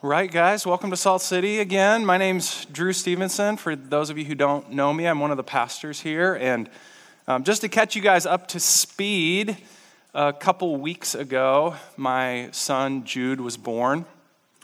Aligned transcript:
Right, 0.00 0.30
guys, 0.30 0.64
welcome 0.64 0.90
to 0.90 0.96
Salt 0.96 1.22
City 1.22 1.58
again. 1.58 2.06
My 2.06 2.18
name's 2.18 2.66
Drew 2.66 2.92
Stevenson. 2.92 3.56
For 3.56 3.74
those 3.74 4.10
of 4.10 4.16
you 4.16 4.24
who 4.24 4.36
don't 4.36 4.70
know 4.70 4.94
me, 4.94 5.08
I'm 5.08 5.18
one 5.18 5.32
of 5.32 5.36
the 5.36 5.42
pastors 5.42 6.00
here. 6.00 6.36
And 6.36 6.70
um, 7.26 7.42
just 7.42 7.62
to 7.62 7.68
catch 7.68 7.96
you 7.96 8.00
guys 8.00 8.24
up 8.24 8.46
to 8.48 8.60
speed, 8.60 9.56
a 10.14 10.32
couple 10.32 10.76
weeks 10.76 11.16
ago, 11.16 11.74
my 11.96 12.48
son 12.52 13.02
Jude 13.02 13.40
was 13.40 13.56
born 13.56 14.04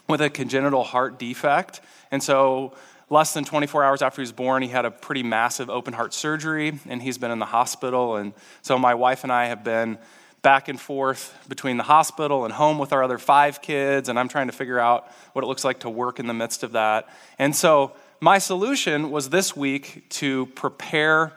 with 0.07 0.21
a 0.21 0.29
congenital 0.29 0.85
heart 0.85 1.19
defect. 1.19 1.81
And 2.11 2.23
so, 2.23 2.73
less 3.09 3.33
than 3.33 3.43
24 3.43 3.83
hours 3.83 4.01
after 4.01 4.21
he 4.21 4.23
was 4.23 4.31
born, 4.31 4.63
he 4.63 4.69
had 4.69 4.85
a 4.85 4.91
pretty 4.91 5.21
massive 5.21 5.69
open 5.69 5.93
heart 5.93 6.13
surgery, 6.13 6.79
and 6.87 7.01
he's 7.01 7.17
been 7.17 7.31
in 7.31 7.39
the 7.39 7.45
hospital. 7.45 8.15
And 8.15 8.31
so, 8.61 8.79
my 8.79 8.93
wife 8.93 9.23
and 9.23 9.33
I 9.33 9.47
have 9.47 9.65
been 9.65 9.97
back 10.45 10.67
and 10.67 10.79
forth 10.79 11.35
between 11.49 11.75
the 11.75 11.83
hospital 11.83 12.45
and 12.45 12.53
home 12.53 12.77
with 12.77 12.93
our 12.93 13.03
other 13.03 13.17
five 13.17 13.63
kids, 13.63 14.09
and 14.09 14.19
I'm 14.19 14.27
trying 14.27 14.45
to 14.45 14.53
figure 14.53 14.79
out 14.79 15.11
what 15.33 15.43
it 15.43 15.47
looks 15.47 15.63
like 15.63 15.79
to 15.79 15.89
work 15.89 16.19
in 16.19 16.27
the 16.27 16.35
midst 16.35 16.61
of 16.61 16.73
that. 16.73 17.09
And 17.39 17.55
so, 17.55 17.93
my 18.21 18.37
solution 18.37 19.09
was 19.09 19.31
this 19.31 19.55
week 19.55 20.07
to 20.21 20.45
prepare 20.53 21.33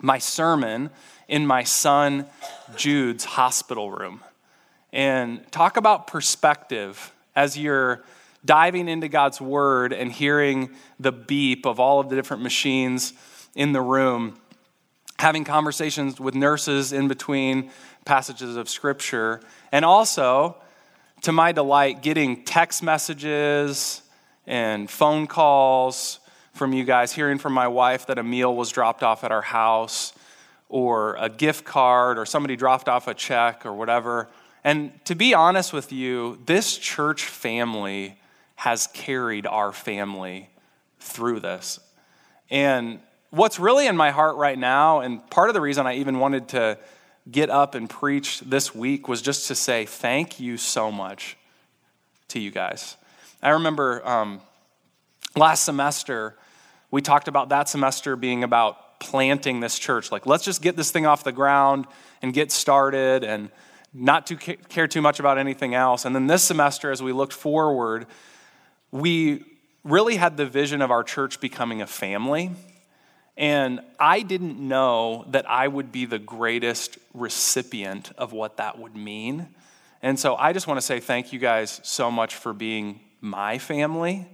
my 0.00 0.18
sermon 0.18 0.90
in 1.26 1.44
my 1.44 1.64
son 1.64 2.24
Jude's 2.76 3.24
hospital 3.24 3.90
room. 3.90 4.20
And 4.92 5.44
talk 5.50 5.76
about 5.76 6.06
perspective 6.06 7.12
as 7.34 7.58
you're 7.58 8.04
diving 8.44 8.88
into 8.88 9.08
God's 9.08 9.40
word 9.40 9.92
and 9.92 10.12
hearing 10.12 10.70
the 11.00 11.10
beep 11.10 11.66
of 11.66 11.80
all 11.80 11.98
of 11.98 12.08
the 12.08 12.14
different 12.14 12.44
machines 12.44 13.12
in 13.56 13.72
the 13.72 13.82
room, 13.82 14.38
having 15.18 15.42
conversations 15.42 16.20
with 16.20 16.36
nurses 16.36 16.92
in 16.92 17.08
between 17.08 17.72
passages 18.04 18.56
of 18.56 18.68
Scripture, 18.68 19.40
and 19.72 19.84
also, 19.84 20.56
to 21.22 21.32
my 21.32 21.52
delight, 21.52 22.02
getting 22.02 22.44
text 22.44 22.82
messages 22.82 24.02
and 24.46 24.90
phone 24.90 25.26
calls 25.26 26.20
from 26.54 26.72
you 26.72 26.84
guys, 26.84 27.12
hearing 27.12 27.38
from 27.38 27.52
my 27.52 27.68
wife 27.68 28.06
that 28.06 28.18
a 28.18 28.22
meal 28.22 28.54
was 28.54 28.70
dropped 28.70 29.02
off 29.02 29.22
at 29.22 29.30
our 29.30 29.42
house, 29.42 30.12
or 30.68 31.16
a 31.16 31.28
gift 31.28 31.64
card, 31.64 32.18
or 32.18 32.24
somebody 32.24 32.56
dropped 32.56 32.88
off 32.88 33.08
a 33.08 33.14
check, 33.14 33.66
or 33.66 33.72
whatever. 33.72 34.28
And 34.62 34.92
to 35.06 35.14
be 35.14 35.34
honest 35.34 35.72
with 35.72 35.92
you, 35.92 36.38
this 36.46 36.76
church 36.76 37.24
family 37.24 38.18
has 38.56 38.88
carried 38.88 39.46
our 39.46 39.72
family 39.72 40.50
through 40.98 41.40
this. 41.40 41.80
And 42.50 43.00
what's 43.30 43.58
really 43.58 43.86
in 43.86 43.96
my 43.96 44.10
heart 44.10 44.36
right 44.36 44.58
now, 44.58 45.00
and 45.00 45.28
part 45.30 45.48
of 45.48 45.54
the 45.54 45.60
reason 45.60 45.86
I 45.86 45.94
even 45.94 46.18
wanted 46.18 46.48
to 46.48 46.78
get 47.30 47.50
up 47.50 47.74
and 47.74 47.88
preach 47.88 48.40
this 48.40 48.74
week 48.74 49.08
was 49.08 49.22
just 49.22 49.48
to 49.48 49.54
say 49.54 49.86
thank 49.86 50.40
you 50.40 50.56
so 50.56 50.90
much 50.90 51.36
to 52.28 52.40
you 52.40 52.50
guys. 52.50 52.96
I 53.42 53.50
remember 53.50 54.06
um, 54.06 54.40
last 55.36 55.64
semester, 55.64 56.36
we 56.90 57.02
talked 57.02 57.28
about 57.28 57.50
that 57.50 57.68
semester 57.68 58.16
being 58.16 58.44
about 58.44 59.00
planting 59.00 59.60
this 59.60 59.78
church. 59.78 60.12
Like, 60.12 60.26
let's 60.26 60.44
just 60.44 60.62
get 60.62 60.76
this 60.76 60.90
thing 60.90 61.06
off 61.06 61.24
the 61.24 61.32
ground 61.32 61.86
and 62.22 62.32
get 62.32 62.52
started 62.52 63.24
and 63.24 63.50
not 63.92 64.26
to 64.26 64.36
care 64.36 64.86
too 64.86 65.00
much 65.00 65.18
about 65.18 65.38
anything 65.38 65.74
else. 65.74 66.04
And 66.04 66.14
then 66.14 66.26
this 66.26 66.44
semester, 66.44 66.90
as 66.90 67.02
we 67.02 67.12
looked 67.12 67.32
forward, 67.32 68.06
we 68.90 69.44
really 69.82 70.16
had 70.16 70.36
the 70.36 70.46
vision 70.46 70.82
of 70.82 70.90
our 70.90 71.02
church 71.02 71.40
becoming 71.40 71.82
a 71.82 71.86
family 71.86 72.50
and 73.40 73.80
I 73.98 74.20
didn't 74.20 74.60
know 74.60 75.24
that 75.30 75.48
I 75.48 75.66
would 75.66 75.90
be 75.90 76.04
the 76.04 76.18
greatest 76.18 76.98
recipient 77.14 78.12
of 78.18 78.34
what 78.34 78.58
that 78.58 78.78
would 78.78 78.94
mean. 78.94 79.48
And 80.02 80.20
so 80.20 80.36
I 80.36 80.52
just 80.52 80.66
want 80.66 80.76
to 80.76 80.82
say 80.82 81.00
thank 81.00 81.32
you 81.32 81.38
guys 81.38 81.80
so 81.82 82.10
much 82.10 82.34
for 82.34 82.52
being 82.52 83.00
my 83.22 83.56
family. 83.56 84.28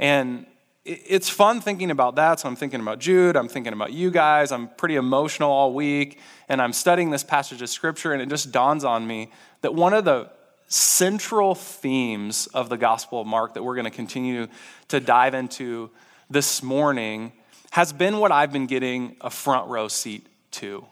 And 0.00 0.44
it's 0.84 1.28
fun 1.28 1.60
thinking 1.60 1.92
about 1.92 2.16
that. 2.16 2.40
So 2.40 2.48
I'm 2.48 2.56
thinking 2.56 2.80
about 2.80 2.98
Jude, 2.98 3.36
I'm 3.36 3.46
thinking 3.46 3.72
about 3.72 3.92
you 3.92 4.10
guys. 4.10 4.50
I'm 4.50 4.70
pretty 4.70 4.96
emotional 4.96 5.52
all 5.52 5.72
week, 5.72 6.18
and 6.48 6.60
I'm 6.60 6.72
studying 6.72 7.10
this 7.10 7.22
passage 7.22 7.62
of 7.62 7.68
scripture, 7.68 8.12
and 8.12 8.20
it 8.20 8.28
just 8.28 8.50
dawns 8.50 8.82
on 8.82 9.06
me 9.06 9.30
that 9.60 9.72
one 9.72 9.94
of 9.94 10.04
the 10.04 10.30
central 10.66 11.54
themes 11.54 12.48
of 12.48 12.70
the 12.70 12.76
Gospel 12.76 13.20
of 13.20 13.26
Mark 13.28 13.54
that 13.54 13.62
we're 13.62 13.76
going 13.76 13.84
to 13.84 13.90
continue 13.92 14.48
to 14.88 14.98
dive 14.98 15.34
into 15.34 15.90
this 16.28 16.60
morning 16.60 17.30
has 17.72 17.92
been 17.92 18.18
what 18.18 18.32
I've 18.32 18.52
been 18.52 18.66
getting 18.66 19.16
a 19.20 19.30
front 19.30 19.68
row 19.68 19.88
seat 19.88 20.26
to. 20.52 20.86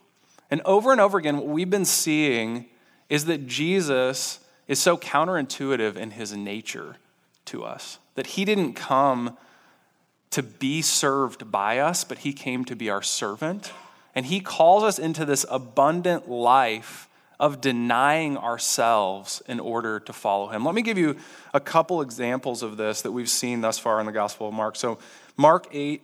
And 0.51 0.61
over 0.65 0.93
and 0.93 1.01
over 1.01 1.19
again, 1.19 1.37
what 1.37 1.47
we've 1.47 1.71
been 1.71 1.85
seeing 1.85 2.67
is 3.09 3.25
that 3.27 3.47
Jesus 3.47 4.41
is 4.69 4.79
so 4.79 4.97
counterintuitive 4.97 5.97
in 5.97 6.13
his 6.13 6.35
nature 6.37 6.97
to 7.47 7.65
us, 7.65 7.99
that 8.15 8.29
he 8.29 8.45
didn't 8.45 8.75
come 8.75 9.37
to 10.31 10.43
be 10.43 10.83
served 10.83 11.51
by 11.51 11.79
us, 11.79 12.03
but 12.05 12.19
he 12.19 12.33
came 12.33 12.65
to 12.65 12.75
be 12.75 12.91
our 12.91 13.03
servant. 13.03 13.73
And 14.15 14.27
he 14.27 14.41
calls 14.41 14.83
us 14.83 14.99
into 14.99 15.25
this 15.25 15.45
abundant 15.51 16.29
life 16.29 17.09
of 17.39 17.61
denying 17.61 18.37
ourselves 18.37 19.43
in 19.49 19.59
order 19.59 19.99
to 20.01 20.13
follow 20.13 20.49
him. 20.49 20.65
Let 20.65 20.75
me 20.75 20.83
give 20.83 20.99
you 20.99 21.17
a 21.53 21.61
couple 21.61 22.01
examples 22.01 22.63
of 22.63 22.77
this 22.77 23.03
that 23.03 23.13
we've 23.13 23.29
seen 23.29 23.61
thus 23.61 23.79
far 23.79 24.01
in 24.01 24.07
the 24.07 24.13
Gospel 24.13 24.49
of 24.49 24.55
Mark. 24.55 24.77
So, 24.77 24.99
Mark 25.37 25.67
8, 25.73 26.01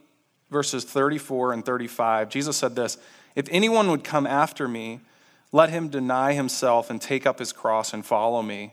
verses 0.51 0.85
34 0.85 1.53
and 1.53 1.65
35, 1.65 2.29
Jesus 2.29 2.57
said 2.57 2.75
this 2.75 2.99
If 3.35 3.47
anyone 3.51 3.91
would 3.91 4.05
come 4.05 4.27
after 4.27 4.69
me, 4.69 5.01
let 5.53 5.71
him 5.71 5.89
deny 5.89 6.35
himself 6.35 6.91
and 6.91 7.01
take 7.01 7.27
up 7.27 7.39
his 7.39 7.53
cross 7.53 7.93
and 7.93 8.05
follow 8.05 8.43
me. 8.43 8.73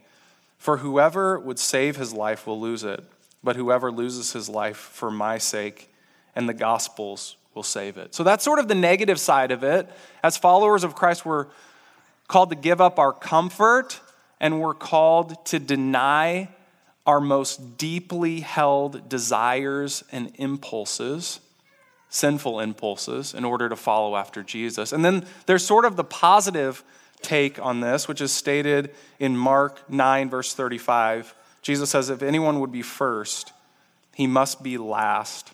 For 0.57 0.77
whoever 0.77 1.39
would 1.39 1.59
save 1.59 1.95
his 1.95 2.13
life 2.13 2.47
will 2.47 2.59
lose 2.59 2.83
it, 2.83 3.03
but 3.43 3.55
whoever 3.55 3.91
loses 3.91 4.33
his 4.33 4.49
life 4.49 4.77
for 4.77 5.11
my 5.11 5.37
sake 5.37 5.89
and 6.35 6.47
the 6.47 6.53
gospel's 6.53 7.35
will 7.53 7.63
save 7.63 7.97
it. 7.97 8.13
So 8.13 8.23
that's 8.23 8.43
sort 8.43 8.59
of 8.59 8.67
the 8.67 8.75
negative 8.75 9.19
side 9.19 9.51
of 9.51 9.63
it. 9.63 9.89
As 10.23 10.37
followers 10.37 10.83
of 10.83 10.95
Christ, 10.95 11.25
we're 11.25 11.47
called 12.27 12.49
to 12.49 12.55
give 12.55 12.81
up 12.81 12.99
our 12.99 13.13
comfort 13.13 13.99
and 14.39 14.61
we're 14.61 14.75
called 14.75 15.43
to 15.47 15.59
deny 15.59 16.49
our 17.07 17.19
most 17.19 17.77
deeply 17.77 18.41
held 18.41 19.09
desires 19.09 20.03
and 20.11 20.31
impulses 20.35 21.39
sinful 22.09 22.59
impulses 22.59 23.33
in 23.33 23.43
order 23.43 23.69
to 23.69 23.75
follow 23.75 24.15
after 24.15 24.43
Jesus. 24.43 24.93
And 24.93 25.03
then 25.03 25.25
there's 25.45 25.65
sort 25.65 25.85
of 25.85 25.95
the 25.95 26.03
positive 26.03 26.83
take 27.21 27.59
on 27.59 27.79
this, 27.79 28.07
which 28.07 28.21
is 28.21 28.31
stated 28.31 28.91
in 29.19 29.35
Mark 29.35 29.89
9, 29.89 30.29
verse 30.29 30.53
35. 30.53 31.33
Jesus 31.61 31.89
says, 31.89 32.09
If 32.09 32.21
anyone 32.21 32.59
would 32.59 32.71
be 32.71 32.81
first, 32.81 33.51
he 34.15 34.27
must 34.27 34.63
be 34.63 34.77
last 34.77 35.51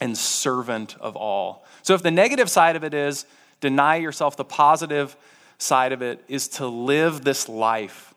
and 0.00 0.16
servant 0.16 0.96
of 1.00 1.16
all. 1.16 1.64
So 1.82 1.94
if 1.94 2.02
the 2.02 2.10
negative 2.10 2.50
side 2.50 2.76
of 2.76 2.84
it 2.84 2.94
is 2.94 3.24
deny 3.60 3.96
yourself, 3.96 4.36
the 4.36 4.44
positive 4.44 5.16
side 5.58 5.92
of 5.92 6.02
it 6.02 6.22
is 6.28 6.48
to 6.48 6.66
live 6.66 7.24
this 7.24 7.48
life 7.48 8.14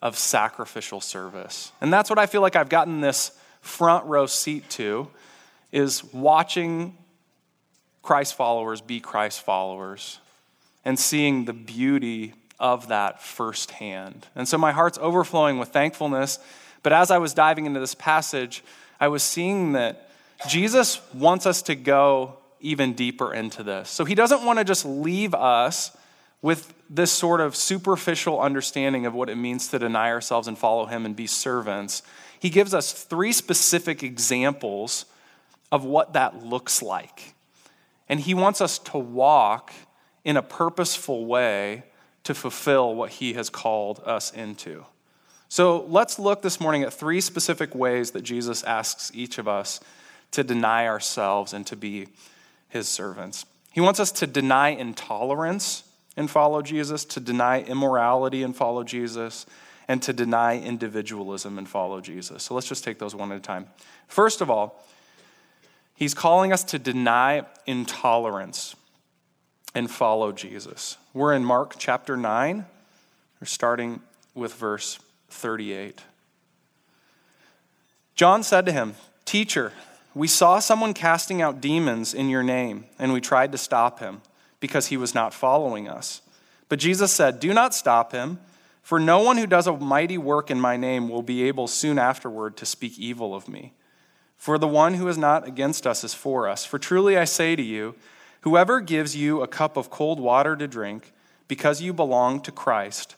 of 0.00 0.16
sacrificial 0.16 1.00
service. 1.00 1.72
And 1.80 1.92
that's 1.92 2.08
what 2.08 2.18
I 2.18 2.26
feel 2.26 2.40
like 2.40 2.56
I've 2.56 2.70
gotten 2.70 3.00
this 3.00 3.32
front 3.60 4.06
row 4.06 4.26
seat 4.26 4.68
to 4.70 5.10
is 5.72 6.02
watching 6.12 6.96
Christ 8.02 8.34
followers 8.34 8.80
be 8.80 9.00
Christ 9.00 9.42
followers 9.42 10.18
and 10.84 10.98
seeing 10.98 11.44
the 11.44 11.52
beauty 11.52 12.34
of 12.58 12.88
that 12.88 13.22
firsthand. 13.22 14.26
And 14.34 14.46
so 14.46 14.58
my 14.58 14.72
heart's 14.72 14.98
overflowing 14.98 15.58
with 15.58 15.70
thankfulness. 15.70 16.38
But 16.82 16.92
as 16.92 17.10
I 17.10 17.18
was 17.18 17.34
diving 17.34 17.66
into 17.66 17.80
this 17.80 17.94
passage, 17.94 18.62
I 18.98 19.08
was 19.08 19.22
seeing 19.22 19.72
that 19.72 20.10
Jesus 20.48 21.00
wants 21.12 21.46
us 21.46 21.62
to 21.62 21.74
go 21.74 22.36
even 22.60 22.92
deeper 22.94 23.32
into 23.32 23.62
this. 23.62 23.90
So 23.90 24.04
he 24.04 24.14
doesn't 24.14 24.44
want 24.44 24.58
to 24.58 24.64
just 24.64 24.84
leave 24.84 25.34
us 25.34 25.96
with 26.42 26.72
this 26.88 27.12
sort 27.12 27.40
of 27.40 27.54
superficial 27.54 28.40
understanding 28.40 29.06
of 29.06 29.14
what 29.14 29.28
it 29.28 29.36
means 29.36 29.68
to 29.68 29.78
deny 29.78 30.10
ourselves 30.10 30.48
and 30.48 30.56
follow 30.56 30.86
him 30.86 31.04
and 31.04 31.14
be 31.14 31.26
servants. 31.26 32.02
He 32.38 32.48
gives 32.48 32.72
us 32.72 32.92
three 32.92 33.32
specific 33.32 34.02
examples 34.02 35.04
of 35.72 35.84
what 35.84 36.14
that 36.14 36.44
looks 36.44 36.82
like. 36.82 37.34
And 38.08 38.20
He 38.20 38.34
wants 38.34 38.60
us 38.60 38.78
to 38.78 38.98
walk 38.98 39.72
in 40.24 40.36
a 40.36 40.42
purposeful 40.42 41.26
way 41.26 41.84
to 42.24 42.34
fulfill 42.34 42.94
what 42.94 43.10
He 43.10 43.34
has 43.34 43.50
called 43.50 44.00
us 44.04 44.32
into. 44.32 44.84
So 45.48 45.84
let's 45.88 46.18
look 46.18 46.42
this 46.42 46.60
morning 46.60 46.82
at 46.82 46.92
three 46.92 47.20
specific 47.20 47.74
ways 47.74 48.12
that 48.12 48.22
Jesus 48.22 48.62
asks 48.62 49.10
each 49.14 49.38
of 49.38 49.48
us 49.48 49.80
to 50.30 50.44
deny 50.44 50.86
ourselves 50.86 51.52
and 51.52 51.66
to 51.66 51.76
be 51.76 52.08
His 52.68 52.88
servants. 52.88 53.46
He 53.72 53.80
wants 53.80 54.00
us 54.00 54.12
to 54.12 54.26
deny 54.26 54.68
intolerance 54.68 55.84
and 56.16 56.30
follow 56.30 56.62
Jesus, 56.62 57.04
to 57.06 57.20
deny 57.20 57.62
immorality 57.62 58.42
and 58.42 58.54
follow 58.54 58.82
Jesus, 58.82 59.46
and 59.88 60.02
to 60.02 60.12
deny 60.12 60.58
individualism 60.58 61.58
and 61.58 61.68
follow 61.68 62.00
Jesus. 62.00 62.44
So 62.44 62.54
let's 62.54 62.68
just 62.68 62.84
take 62.84 62.98
those 62.98 63.14
one 63.14 63.32
at 63.32 63.38
a 63.38 63.40
time. 63.40 63.66
First 64.06 64.40
of 64.40 64.50
all, 64.50 64.84
He's 66.00 66.14
calling 66.14 66.50
us 66.50 66.64
to 66.64 66.78
deny 66.78 67.44
intolerance 67.66 68.74
and 69.74 69.90
follow 69.90 70.32
Jesus. 70.32 70.96
We're 71.12 71.34
in 71.34 71.44
Mark 71.44 71.74
chapter 71.76 72.16
9. 72.16 72.64
We're 73.38 73.46
starting 73.46 74.00
with 74.34 74.54
verse 74.54 74.98
38. 75.28 76.00
John 78.14 78.42
said 78.42 78.64
to 78.64 78.72
him, 78.72 78.94
Teacher, 79.26 79.74
we 80.14 80.26
saw 80.26 80.58
someone 80.58 80.94
casting 80.94 81.42
out 81.42 81.60
demons 81.60 82.14
in 82.14 82.30
your 82.30 82.42
name, 82.42 82.86
and 82.98 83.12
we 83.12 83.20
tried 83.20 83.52
to 83.52 83.58
stop 83.58 84.00
him 84.00 84.22
because 84.58 84.86
he 84.86 84.96
was 84.96 85.14
not 85.14 85.34
following 85.34 85.86
us. 85.86 86.22
But 86.70 86.78
Jesus 86.78 87.12
said, 87.12 87.40
Do 87.40 87.52
not 87.52 87.74
stop 87.74 88.12
him, 88.12 88.40
for 88.82 88.98
no 88.98 89.18
one 89.18 89.36
who 89.36 89.46
does 89.46 89.66
a 89.66 89.76
mighty 89.76 90.16
work 90.16 90.50
in 90.50 90.58
my 90.58 90.78
name 90.78 91.10
will 91.10 91.22
be 91.22 91.42
able 91.42 91.66
soon 91.66 91.98
afterward 91.98 92.56
to 92.56 92.64
speak 92.64 92.98
evil 92.98 93.34
of 93.34 93.48
me. 93.48 93.74
For 94.40 94.56
the 94.56 94.66
one 94.66 94.94
who 94.94 95.06
is 95.06 95.18
not 95.18 95.46
against 95.46 95.86
us 95.86 96.02
is 96.02 96.14
for 96.14 96.48
us. 96.48 96.64
For 96.64 96.78
truly 96.78 97.18
I 97.18 97.24
say 97.24 97.54
to 97.54 97.62
you, 97.62 97.94
whoever 98.40 98.80
gives 98.80 99.14
you 99.14 99.42
a 99.42 99.46
cup 99.46 99.76
of 99.76 99.90
cold 99.90 100.18
water 100.18 100.56
to 100.56 100.66
drink, 100.66 101.12
because 101.46 101.82
you 101.82 101.92
belong 101.92 102.40
to 102.40 102.50
Christ, 102.50 103.16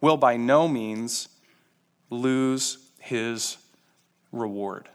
will 0.00 0.16
by 0.16 0.38
no 0.38 0.66
means 0.66 1.28
lose 2.08 2.78
his 2.98 3.58
reward. 4.32 4.88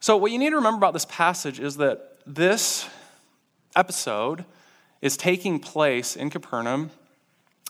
So, 0.00 0.16
what 0.16 0.32
you 0.32 0.38
need 0.38 0.50
to 0.50 0.56
remember 0.56 0.78
about 0.78 0.94
this 0.94 1.04
passage 1.04 1.60
is 1.60 1.76
that 1.76 2.16
this 2.26 2.88
episode 3.76 4.46
is 5.02 5.18
taking 5.18 5.60
place 5.60 6.16
in 6.16 6.30
Capernaum 6.30 6.90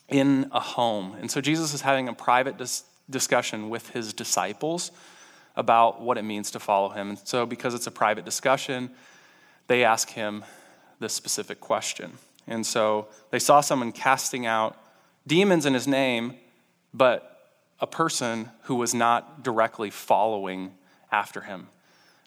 in 0.09 0.47
a 0.53 0.61
home. 0.61 1.17
And 1.21 1.29
so, 1.29 1.41
Jesus 1.41 1.75
is 1.75 1.81
having 1.81 2.09
a 2.09 2.15
private 2.15 2.57
dis- 2.57 2.85
discussion 3.11 3.69
with 3.69 3.91
his 3.91 4.13
disciples 4.13 4.93
about 5.57 6.01
what 6.01 6.19
it 6.19 6.23
means 6.23 6.51
to 6.53 6.61
follow 6.61 6.89
him. 6.91 7.11
And 7.11 7.19
so, 7.25 7.47
because 7.47 7.75
it's 7.75 7.87
a 7.87 7.91
private 7.91 8.25
discussion, 8.25 8.91
they 9.67 9.85
ask 9.85 10.11
him 10.11 10.45
this 11.01 11.13
specific 11.13 11.61
question. 11.61 12.13
And 12.47 12.65
so, 12.67 13.09
they 13.31 13.39
saw 13.39 13.61
someone 13.61 13.93
casting 13.93 14.47
out 14.47 14.77
demons 15.27 15.67
in 15.67 15.75
his 15.75 15.87
name, 15.87 16.35
but 16.95 17.51
a 17.81 17.87
person 17.87 18.51
who 18.63 18.77
was 18.77 18.95
not 18.95 19.43
directly 19.43 19.91
following 19.91 20.73
after 21.11 21.43
him. 21.43 21.69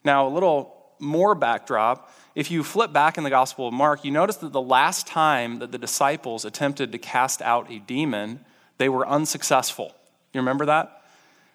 Now, 0.04 0.28
a 0.28 0.30
little 0.30 0.76
more 1.00 1.36
backdrop 1.36 2.12
if 2.36 2.52
you 2.52 2.64
flip 2.64 2.92
back 2.92 3.18
in 3.18 3.24
the 3.24 3.30
Gospel 3.30 3.70
of 3.70 3.74
Mark, 3.74 4.04
you 4.04 4.12
notice 4.12 4.36
that 4.38 4.52
the 4.52 4.62
last 4.62 5.08
time 5.08 5.60
that 5.60 5.72
the 5.72 5.78
disciples 5.78 6.44
attempted 6.44 6.92
to 6.92 6.98
cast 6.98 7.42
out 7.42 7.72
a 7.72 7.80
demon, 7.80 8.44
they 8.78 8.90
were 8.90 9.08
unsuccessful. 9.08 9.96
You 10.34 10.42
remember 10.42 10.66
that? 10.66 11.02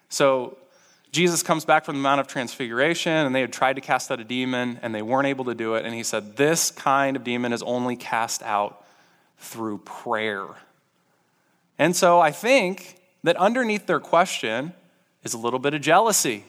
So, 0.09 0.57
Jesus 1.11 1.43
comes 1.43 1.65
back 1.65 1.83
from 1.83 1.95
the 1.95 2.01
Mount 2.01 2.21
of 2.21 2.27
Transfiguration, 2.27 3.11
and 3.11 3.35
they 3.35 3.41
had 3.41 3.51
tried 3.51 3.75
to 3.75 3.81
cast 3.81 4.11
out 4.11 4.19
a 4.19 4.23
demon, 4.23 4.79
and 4.81 4.95
they 4.95 5.01
weren't 5.01 5.27
able 5.27 5.45
to 5.45 5.55
do 5.55 5.75
it. 5.75 5.85
And 5.85 5.93
he 5.93 6.03
said, 6.03 6.37
This 6.37 6.71
kind 6.71 7.17
of 7.17 7.23
demon 7.23 7.51
is 7.51 7.61
only 7.63 7.95
cast 7.95 8.41
out 8.43 8.85
through 9.37 9.79
prayer. 9.79 10.45
And 11.77 11.95
so 11.95 12.19
I 12.19 12.31
think 12.31 12.97
that 13.23 13.35
underneath 13.35 13.87
their 13.87 13.99
question 13.99 14.73
is 15.23 15.33
a 15.33 15.37
little 15.37 15.59
bit 15.59 15.73
of 15.73 15.81
jealousy. 15.81 16.45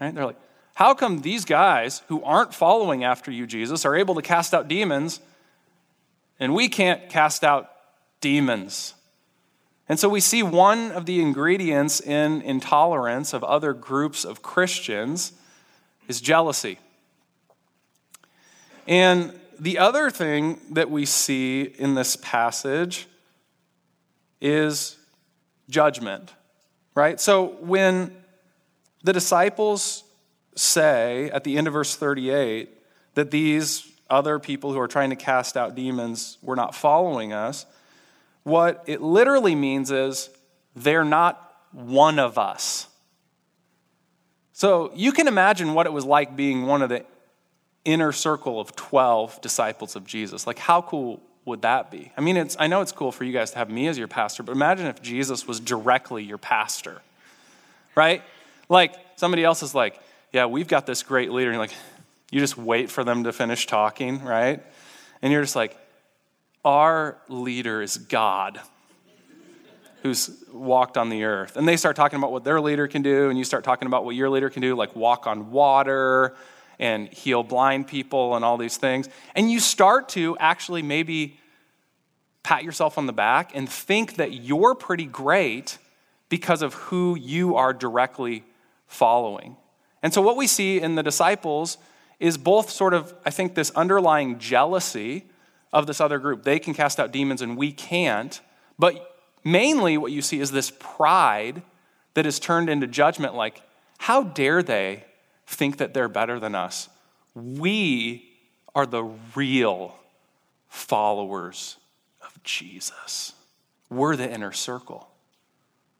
Right? 0.00 0.14
They're 0.14 0.26
like, 0.26 0.40
how 0.74 0.94
come 0.94 1.20
these 1.20 1.44
guys 1.44 2.02
who 2.08 2.22
aren't 2.22 2.54
following 2.54 3.04
after 3.04 3.30
you, 3.30 3.46
Jesus, 3.46 3.84
are 3.84 3.94
able 3.94 4.14
to 4.14 4.22
cast 4.22 4.54
out 4.54 4.68
demons 4.68 5.20
and 6.40 6.54
we 6.54 6.68
can't 6.68 7.08
cast 7.08 7.44
out 7.44 7.70
demons? 8.20 8.94
And 9.92 10.00
so 10.00 10.08
we 10.08 10.20
see 10.20 10.42
one 10.42 10.90
of 10.92 11.04
the 11.04 11.20
ingredients 11.20 12.00
in 12.00 12.40
intolerance 12.40 13.34
of 13.34 13.44
other 13.44 13.74
groups 13.74 14.24
of 14.24 14.40
Christians 14.40 15.34
is 16.08 16.18
jealousy. 16.18 16.78
And 18.88 19.38
the 19.60 19.76
other 19.76 20.08
thing 20.08 20.58
that 20.70 20.90
we 20.90 21.04
see 21.04 21.64
in 21.64 21.94
this 21.94 22.16
passage 22.16 23.06
is 24.40 24.96
judgment, 25.68 26.32
right? 26.94 27.20
So 27.20 27.48
when 27.60 28.16
the 29.02 29.12
disciples 29.12 30.04
say 30.56 31.28
at 31.32 31.44
the 31.44 31.58
end 31.58 31.66
of 31.66 31.74
verse 31.74 31.96
38 31.96 32.70
that 33.12 33.30
these 33.30 33.86
other 34.08 34.38
people 34.38 34.72
who 34.72 34.80
are 34.80 34.88
trying 34.88 35.10
to 35.10 35.16
cast 35.16 35.54
out 35.54 35.74
demons 35.74 36.38
were 36.40 36.56
not 36.56 36.74
following 36.74 37.34
us, 37.34 37.66
what 38.44 38.84
it 38.86 39.00
literally 39.00 39.54
means 39.54 39.90
is 39.90 40.30
they're 40.74 41.04
not 41.04 41.54
one 41.72 42.18
of 42.18 42.38
us. 42.38 42.88
So 44.52 44.92
you 44.94 45.12
can 45.12 45.28
imagine 45.28 45.74
what 45.74 45.86
it 45.86 45.92
was 45.92 46.04
like 46.04 46.36
being 46.36 46.66
one 46.66 46.82
of 46.82 46.88
the 46.88 47.04
inner 47.84 48.12
circle 48.12 48.60
of 48.60 48.76
12 48.76 49.40
disciples 49.40 49.96
of 49.96 50.06
Jesus. 50.06 50.46
Like, 50.46 50.58
how 50.58 50.82
cool 50.82 51.20
would 51.44 51.62
that 51.62 51.90
be? 51.90 52.12
I 52.16 52.20
mean, 52.20 52.36
it's, 52.36 52.56
I 52.58 52.68
know 52.68 52.80
it's 52.80 52.92
cool 52.92 53.10
for 53.10 53.24
you 53.24 53.32
guys 53.32 53.50
to 53.52 53.58
have 53.58 53.70
me 53.70 53.88
as 53.88 53.98
your 53.98 54.08
pastor, 54.08 54.42
but 54.42 54.52
imagine 54.52 54.86
if 54.86 55.02
Jesus 55.02 55.46
was 55.46 55.58
directly 55.58 56.22
your 56.22 56.38
pastor, 56.38 57.02
right? 57.96 58.22
Like, 58.68 58.94
somebody 59.16 59.42
else 59.42 59.62
is 59.62 59.74
like, 59.74 59.98
yeah, 60.32 60.46
we've 60.46 60.68
got 60.68 60.86
this 60.86 61.02
great 61.02 61.32
leader. 61.32 61.50
And 61.50 61.58
like, 61.58 61.74
you 62.30 62.40
just 62.40 62.56
wait 62.56 62.90
for 62.90 63.04
them 63.04 63.24
to 63.24 63.32
finish 63.32 63.66
talking, 63.66 64.22
right? 64.22 64.62
And 65.20 65.32
you're 65.32 65.42
just 65.42 65.56
like, 65.56 65.76
our 66.64 67.18
leader 67.28 67.82
is 67.82 67.96
God 67.96 68.60
who's 70.02 70.44
walked 70.52 70.98
on 70.98 71.08
the 71.08 71.24
earth. 71.24 71.56
And 71.56 71.66
they 71.66 71.76
start 71.76 71.94
talking 71.94 72.18
about 72.18 72.32
what 72.32 72.42
their 72.42 72.60
leader 72.60 72.88
can 72.88 73.02
do, 73.02 73.30
and 73.30 73.38
you 73.38 73.44
start 73.44 73.62
talking 73.62 73.86
about 73.86 74.04
what 74.04 74.16
your 74.16 74.28
leader 74.28 74.50
can 74.50 74.60
do, 74.60 74.74
like 74.74 74.94
walk 74.96 75.26
on 75.26 75.52
water 75.52 76.36
and 76.78 77.08
heal 77.08 77.44
blind 77.44 77.86
people 77.86 78.34
and 78.34 78.44
all 78.44 78.56
these 78.56 78.76
things. 78.76 79.08
And 79.36 79.50
you 79.50 79.60
start 79.60 80.08
to 80.10 80.36
actually 80.38 80.82
maybe 80.82 81.38
pat 82.42 82.64
yourself 82.64 82.98
on 82.98 83.06
the 83.06 83.12
back 83.12 83.52
and 83.54 83.68
think 83.68 84.16
that 84.16 84.32
you're 84.32 84.74
pretty 84.74 85.04
great 85.04 85.78
because 86.28 86.62
of 86.62 86.74
who 86.74 87.16
you 87.16 87.54
are 87.54 87.72
directly 87.72 88.42
following. 88.88 89.56
And 90.02 90.12
so, 90.12 90.20
what 90.20 90.36
we 90.36 90.48
see 90.48 90.80
in 90.80 90.96
the 90.96 91.02
disciples 91.04 91.78
is 92.18 92.36
both 92.36 92.70
sort 92.70 92.94
of, 92.94 93.14
I 93.24 93.30
think, 93.30 93.54
this 93.54 93.70
underlying 93.70 94.40
jealousy 94.40 95.26
of 95.72 95.86
this 95.86 96.00
other 96.00 96.18
group. 96.18 96.42
They 96.42 96.58
can 96.58 96.74
cast 96.74 97.00
out 97.00 97.12
demons 97.12 97.42
and 97.42 97.56
we 97.56 97.72
can't. 97.72 98.40
But 98.78 99.16
mainly, 99.44 99.96
what 99.96 100.12
you 100.12 100.22
see 100.22 100.40
is 100.40 100.50
this 100.50 100.72
pride 100.78 101.62
that 102.14 102.26
is 102.26 102.38
turned 102.38 102.68
into 102.68 102.86
judgment 102.86 103.34
like, 103.34 103.62
how 103.98 104.22
dare 104.22 104.62
they 104.62 105.04
think 105.46 105.78
that 105.78 105.94
they're 105.94 106.08
better 106.08 106.38
than 106.38 106.54
us? 106.54 106.88
We 107.34 108.28
are 108.74 108.86
the 108.86 109.04
real 109.34 109.94
followers 110.68 111.76
of 112.22 112.42
Jesus. 112.42 113.32
We're 113.90 114.16
the 114.16 114.30
inner 114.30 114.52
circle. 114.52 115.08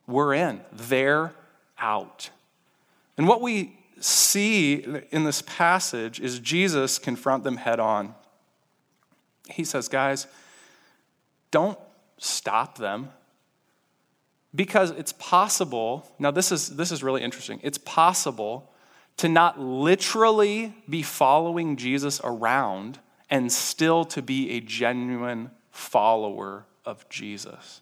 We're 0.07 0.35
in, 0.35 0.63
they're 0.73 1.33
out. 1.79 2.31
And 3.17 3.29
what 3.29 3.41
we 3.41 3.79
see 4.01 4.85
in 5.11 5.25
this 5.25 5.43
passage 5.43 6.21
is 6.21 6.41
Jesus 6.41 6.99
confront 6.99 7.45
them 7.45 7.59
head 7.59 7.79
on. 7.79 8.15
He 9.49 9.65
says, 9.65 9.89
guys, 9.89 10.27
don't 11.51 11.79
stop 12.19 12.79
them. 12.79 13.11
Because 14.55 14.91
it's 14.91 15.13
possible 15.15 16.07
now 16.19 16.31
this 16.31 16.53
is 16.53 16.77
this 16.77 16.93
is 16.93 17.03
really 17.03 17.23
interesting. 17.23 17.59
It's 17.63 17.79
possible 17.79 18.71
to 19.17 19.29
not 19.29 19.59
literally 19.59 20.75
be 20.89 21.03
following 21.03 21.77
jesus 21.77 22.21
around 22.23 22.99
and 23.31 23.51
still 23.51 24.05
to 24.05 24.21
be 24.21 24.51
a 24.51 24.61
genuine 24.61 25.51
follower 25.71 26.67
of 26.85 27.09
jesus. 27.09 27.81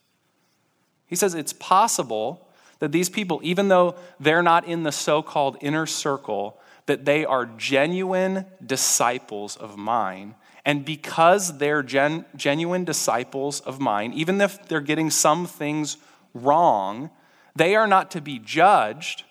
He 1.07 1.17
says 1.17 1.35
it's 1.35 1.52
possible 1.52 2.47
that 2.79 2.93
these 2.93 3.09
people, 3.09 3.40
even 3.43 3.69
though 3.69 3.97
they're 4.21 4.43
not 4.43 4.64
in 4.64 4.85
the 4.85 4.93
so 4.93 5.23
called 5.23 5.57
inner 5.61 5.87
circle, 5.87 6.59
that 6.87 7.05
they 7.05 7.25
are 7.25 7.47
genuine 7.47 8.47
disciples 8.64 9.57
of 9.57 9.76
mine. 9.76 10.35
And 10.64 10.85
because 10.85 11.59
they're 11.59 11.83
gen- 11.83 12.26
genuine 12.37 12.85
disciples 12.85 13.61
of 13.61 13.81
mine, 13.81 14.12
even 14.12 14.40
if 14.40 14.69
they're 14.69 14.81
getting 14.81 15.11
some 15.11 15.47
things 15.47 15.97
wrong, 16.35 17.11
they 17.57 17.75
are 17.75 17.87
not 17.87 18.11
to 18.12 18.21
be 18.21 18.38
judged. 18.38 19.25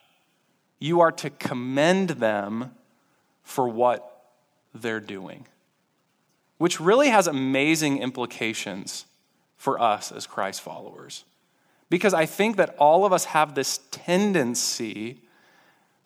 You 0.80 1.02
are 1.02 1.12
to 1.14 1.30
commend 1.30 2.12
them 2.12 2.72
for 3.44 3.68
what 3.68 4.06
they're 4.74 5.00
doing, 5.00 5.48
which 6.58 6.80
really 6.80 7.10
has 7.10 7.28
amazing 7.28 8.00
implications 8.00 9.06
for 9.58 9.80
us 9.82 10.12
as 10.12 10.26
Christ 10.26 10.62
followers. 10.62 11.26
Because 11.90 12.14
I 12.14 12.26
think 12.26 12.58
that 12.58 12.76
all 12.78 13.06
of 13.06 13.12
us 13.14 13.26
have 13.26 13.56
this 13.56 13.80
tendency 13.92 15.22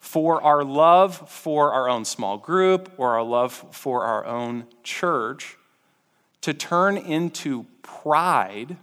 for 0.04 0.42
our 0.42 0.62
love 0.62 1.30
for 1.30 1.72
our 1.72 1.88
own 1.88 2.04
small 2.04 2.36
group 2.36 2.92
or 2.98 3.14
our 3.14 3.22
love 3.22 3.64
for 3.72 4.04
our 4.04 4.26
own 4.26 4.66
church 4.82 5.56
to 6.42 6.52
turn 6.52 6.98
into 6.98 7.64
pride, 7.80 8.76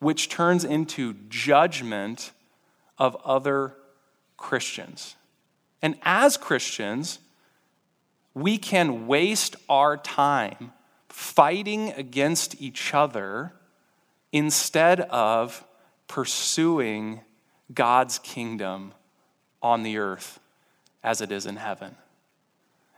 which 0.00 0.28
turns 0.28 0.64
into 0.64 1.14
judgment 1.28 2.32
of 2.98 3.16
other 3.24 3.76
Christians. 4.36 5.14
And 5.82 5.94
as 6.02 6.36
Christians, 6.36 7.20
we 8.34 8.58
can 8.58 9.06
waste 9.06 9.54
our 9.68 9.96
time 9.96 10.72
fighting 11.08 11.92
against 11.92 12.60
each 12.60 12.92
other 12.92 13.52
instead 14.32 15.00
of 15.00 15.64
pursuing 16.08 17.20
God's 17.72 18.18
kingdom 18.18 18.94
on 19.62 19.82
the 19.82 19.98
earth 19.98 20.40
as 21.02 21.20
it 21.20 21.32
is 21.32 21.46
in 21.46 21.56
heaven. 21.56 21.96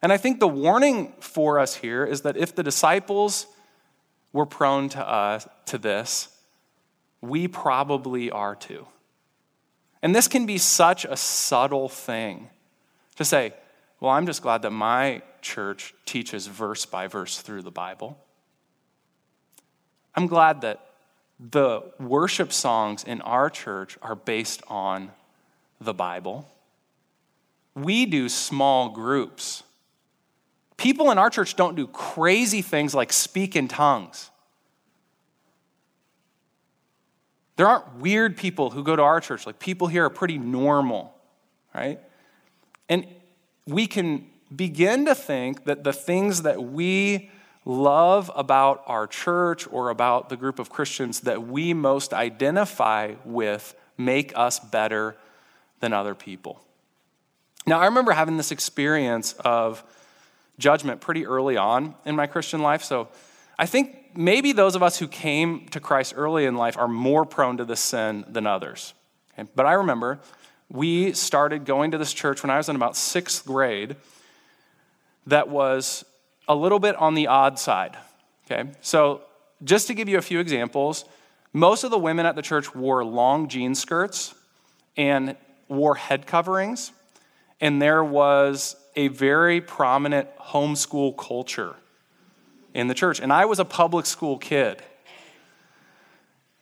And 0.02 0.12
I 0.12 0.16
think 0.16 0.40
the 0.40 0.48
warning 0.48 1.12
for 1.20 1.58
us 1.58 1.76
here 1.76 2.04
is 2.04 2.22
that 2.22 2.36
if 2.36 2.54
the 2.54 2.62
disciples 2.62 3.46
were 4.32 4.46
prone 4.46 4.88
to 4.90 5.08
us 5.08 5.46
to 5.66 5.78
this, 5.78 6.28
we 7.20 7.46
probably 7.46 8.30
are 8.30 8.56
too. 8.56 8.86
And 10.02 10.14
this 10.14 10.26
can 10.26 10.46
be 10.46 10.58
such 10.58 11.04
a 11.04 11.16
subtle 11.16 11.88
thing 11.88 12.50
to 13.16 13.24
say, 13.24 13.54
well, 14.00 14.10
I'm 14.10 14.26
just 14.26 14.42
glad 14.42 14.62
that 14.62 14.70
my 14.70 15.22
church 15.42 15.94
teaches 16.04 16.48
verse 16.48 16.84
by 16.84 17.06
verse 17.06 17.38
through 17.38 17.62
the 17.62 17.70
Bible. 17.70 18.18
I'm 20.16 20.26
glad 20.26 20.62
that 20.62 20.84
the 21.38 21.82
worship 22.00 22.52
songs 22.52 23.04
in 23.04 23.20
our 23.20 23.48
church 23.48 23.96
are 24.02 24.16
based 24.16 24.62
on 24.66 25.12
the 25.80 25.94
Bible. 25.94 26.48
We 27.74 28.06
do 28.06 28.28
small 28.28 28.90
groups. 28.90 29.62
People 30.76 31.10
in 31.10 31.18
our 31.18 31.30
church 31.30 31.56
don't 31.56 31.76
do 31.76 31.86
crazy 31.86 32.62
things 32.62 32.94
like 32.94 33.12
speak 33.12 33.56
in 33.56 33.68
tongues. 33.68 34.30
There 37.56 37.66
aren't 37.66 37.96
weird 37.96 38.36
people 38.36 38.70
who 38.70 38.82
go 38.82 38.96
to 38.96 39.02
our 39.02 39.20
church. 39.20 39.46
Like 39.46 39.58
people 39.58 39.86
here 39.86 40.04
are 40.04 40.10
pretty 40.10 40.38
normal, 40.38 41.14
right? 41.74 42.00
And 42.88 43.06
we 43.66 43.86
can 43.86 44.26
begin 44.54 45.06
to 45.06 45.14
think 45.14 45.64
that 45.64 45.84
the 45.84 45.92
things 45.92 46.42
that 46.42 46.62
we 46.62 47.30
love 47.64 48.30
about 48.34 48.82
our 48.86 49.06
church 49.06 49.68
or 49.70 49.90
about 49.90 50.28
the 50.28 50.36
group 50.36 50.58
of 50.58 50.68
Christians 50.68 51.20
that 51.20 51.46
we 51.46 51.72
most 51.74 52.12
identify 52.12 53.14
with 53.24 53.74
make 53.96 54.32
us 54.34 54.58
better 54.58 55.16
than 55.80 55.92
other 55.92 56.14
people. 56.14 56.60
Now, 57.66 57.78
I 57.80 57.86
remember 57.86 58.12
having 58.12 58.36
this 58.36 58.50
experience 58.50 59.34
of 59.44 59.84
judgment 60.58 61.00
pretty 61.00 61.26
early 61.26 61.56
on 61.56 61.94
in 62.04 62.16
my 62.16 62.26
Christian 62.26 62.62
life. 62.62 62.82
So 62.82 63.08
I 63.58 63.66
think 63.66 64.16
maybe 64.16 64.52
those 64.52 64.74
of 64.74 64.82
us 64.82 64.98
who 64.98 65.08
came 65.08 65.66
to 65.68 65.80
Christ 65.80 66.14
early 66.16 66.44
in 66.44 66.56
life 66.56 66.76
are 66.76 66.88
more 66.88 67.24
prone 67.24 67.56
to 67.58 67.64
this 67.64 67.80
sin 67.80 68.24
than 68.28 68.46
others. 68.46 68.94
Okay? 69.32 69.48
But 69.54 69.66
I 69.66 69.74
remember 69.74 70.20
we 70.68 71.12
started 71.12 71.64
going 71.64 71.90
to 71.90 71.98
this 71.98 72.12
church 72.12 72.42
when 72.42 72.50
I 72.50 72.56
was 72.56 72.68
in 72.68 72.76
about 72.76 72.96
sixth 72.96 73.44
grade 73.44 73.96
that 75.26 75.48
was 75.48 76.04
a 76.48 76.54
little 76.54 76.78
bit 76.78 76.96
on 76.96 77.14
the 77.14 77.26
odd 77.26 77.58
side. 77.58 77.96
Okay, 78.46 78.70
so 78.80 79.22
just 79.62 79.86
to 79.86 79.94
give 79.94 80.08
you 80.08 80.18
a 80.18 80.22
few 80.22 80.40
examples, 80.40 81.04
most 81.52 81.84
of 81.84 81.90
the 81.90 81.98
women 81.98 82.26
at 82.26 82.34
the 82.34 82.42
church 82.42 82.74
wore 82.74 83.04
long 83.04 83.48
jean 83.48 83.74
skirts 83.74 84.34
and 84.96 85.36
wore 85.68 85.94
head 85.94 86.26
coverings, 86.26 86.92
and 87.62 87.80
there 87.80 88.02
was 88.02 88.74
a 88.96 89.08
very 89.08 89.60
prominent 89.60 90.28
homeschool 90.36 91.16
culture 91.16 91.76
in 92.74 92.88
the 92.88 92.94
church. 92.94 93.20
And 93.20 93.32
I 93.32 93.44
was 93.44 93.60
a 93.60 93.64
public 93.64 94.04
school 94.04 94.36
kid. 94.36 94.82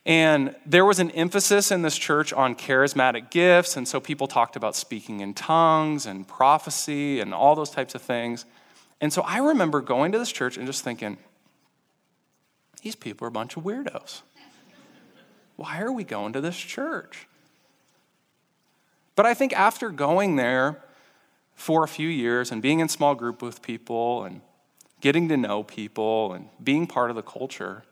And 0.05 0.55
there 0.65 0.85
was 0.85 0.99
an 0.99 1.11
emphasis 1.11 1.71
in 1.71 1.81
this 1.81 1.97
church 1.97 2.31
on 2.33 2.55
charismatic 2.55 3.31
gifts, 3.31 3.77
and 3.77 3.87
so 3.87 3.99
people 3.99 4.27
talked 4.27 4.55
about 4.55 4.75
speaking 4.75 5.19
in 5.19 5.33
tongues 5.33 6.05
and 6.05 6.27
prophecy 6.27 7.19
and 7.19 7.33
all 7.33 7.55
those 7.55 7.69
types 7.69 7.93
of 7.93 8.01
things. 8.01 8.45
And 8.99 9.11
so 9.11 9.23
I 9.23 9.39
remember 9.39 9.81
going 9.81 10.11
to 10.11 10.19
this 10.19 10.31
church 10.31 10.57
and 10.57 10.65
just 10.65 10.83
thinking, 10.83 11.17
these 12.83 12.95
people 12.95 13.25
are 13.25 13.29
a 13.29 13.31
bunch 13.31 13.57
of 13.57 13.63
weirdos. 13.63 14.21
Why 15.55 15.81
are 15.81 15.91
we 15.91 16.03
going 16.03 16.33
to 16.33 16.41
this 16.41 16.57
church? 16.57 17.27
But 19.15 19.25
I 19.25 19.33
think 19.33 19.53
after 19.53 19.89
going 19.89 20.35
there 20.35 20.81
for 21.61 21.83
a 21.83 21.87
few 21.87 22.09
years 22.09 22.51
and 22.51 22.59
being 22.59 22.79
in 22.79 22.89
small 22.89 23.13
group 23.13 23.39
with 23.39 23.61
people 23.61 24.23
and 24.23 24.41
getting 24.99 25.29
to 25.29 25.37
know 25.37 25.61
people 25.61 26.33
and 26.33 26.49
being 26.63 26.87
part 26.87 27.11
of 27.11 27.15
the 27.15 27.21
culture, 27.21 27.83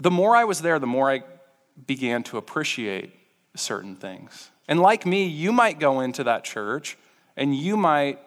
the 0.00 0.10
more 0.10 0.34
I 0.34 0.42
was 0.42 0.60
there, 0.60 0.80
the 0.80 0.88
more 0.88 1.08
I 1.08 1.22
began 1.86 2.24
to 2.24 2.36
appreciate 2.36 3.14
certain 3.54 3.94
things. 3.94 4.50
And 4.66 4.80
like 4.80 5.06
me, 5.06 5.26
you 5.26 5.52
might 5.52 5.78
go 5.78 6.00
into 6.00 6.24
that 6.24 6.42
church 6.42 6.98
and 7.36 7.54
you 7.54 7.76
might 7.76 8.18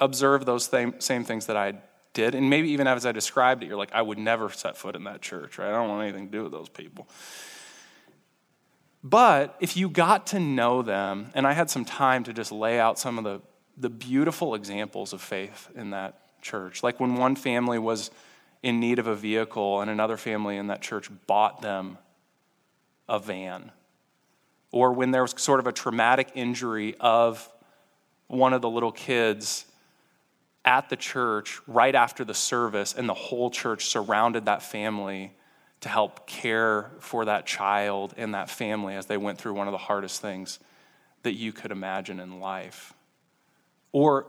observe 0.00 0.46
those 0.46 0.64
same, 0.64 1.24
things 1.24 1.44
that 1.46 1.58
I 1.58 1.74
did. 2.14 2.34
And 2.34 2.48
maybe 2.48 2.70
even 2.70 2.86
as 2.86 3.04
I 3.04 3.12
described 3.12 3.64
it, 3.64 3.66
you're 3.66 3.76
like, 3.76 3.92
I 3.92 4.00
would 4.00 4.18
never 4.18 4.48
set 4.48 4.78
foot 4.78 4.96
in 4.96 5.04
that 5.04 5.20
church, 5.20 5.58
right? 5.58 5.68
I 5.68 5.72
don't 5.72 5.90
want 5.90 6.04
anything 6.04 6.28
to 6.28 6.32
do 6.32 6.42
with 6.44 6.52
those 6.52 6.70
people. 6.70 7.06
But 9.08 9.54
if 9.60 9.76
you 9.76 9.88
got 9.88 10.26
to 10.28 10.40
know 10.40 10.82
them, 10.82 11.30
and 11.32 11.46
I 11.46 11.52
had 11.52 11.70
some 11.70 11.84
time 11.84 12.24
to 12.24 12.32
just 12.32 12.50
lay 12.50 12.80
out 12.80 12.98
some 12.98 13.18
of 13.18 13.24
the, 13.24 13.40
the 13.76 13.88
beautiful 13.88 14.56
examples 14.56 15.12
of 15.12 15.20
faith 15.20 15.70
in 15.76 15.90
that 15.90 16.42
church, 16.42 16.82
like 16.82 16.98
when 16.98 17.14
one 17.14 17.36
family 17.36 17.78
was 17.78 18.10
in 18.64 18.80
need 18.80 18.98
of 18.98 19.06
a 19.06 19.14
vehicle 19.14 19.80
and 19.80 19.88
another 19.88 20.16
family 20.16 20.56
in 20.56 20.66
that 20.66 20.82
church 20.82 21.08
bought 21.28 21.62
them 21.62 21.98
a 23.08 23.20
van, 23.20 23.70
or 24.72 24.92
when 24.92 25.12
there 25.12 25.22
was 25.22 25.34
sort 25.36 25.60
of 25.60 25.68
a 25.68 25.72
traumatic 25.72 26.32
injury 26.34 26.96
of 26.98 27.48
one 28.26 28.52
of 28.52 28.60
the 28.60 28.68
little 28.68 28.90
kids 28.90 29.66
at 30.64 30.88
the 30.88 30.96
church 30.96 31.60
right 31.68 31.94
after 31.94 32.24
the 32.24 32.34
service, 32.34 32.92
and 32.92 33.08
the 33.08 33.14
whole 33.14 33.50
church 33.50 33.86
surrounded 33.86 34.46
that 34.46 34.64
family 34.64 35.32
to 35.80 35.88
help 35.88 36.26
care 36.26 36.90
for 37.00 37.24
that 37.26 37.46
child 37.46 38.14
and 38.16 38.34
that 38.34 38.50
family 38.50 38.94
as 38.94 39.06
they 39.06 39.16
went 39.16 39.38
through 39.38 39.54
one 39.54 39.68
of 39.68 39.72
the 39.72 39.78
hardest 39.78 40.20
things 40.20 40.58
that 41.22 41.34
you 41.34 41.52
could 41.52 41.70
imagine 41.70 42.20
in 42.20 42.40
life. 42.40 42.94
Or 43.92 44.26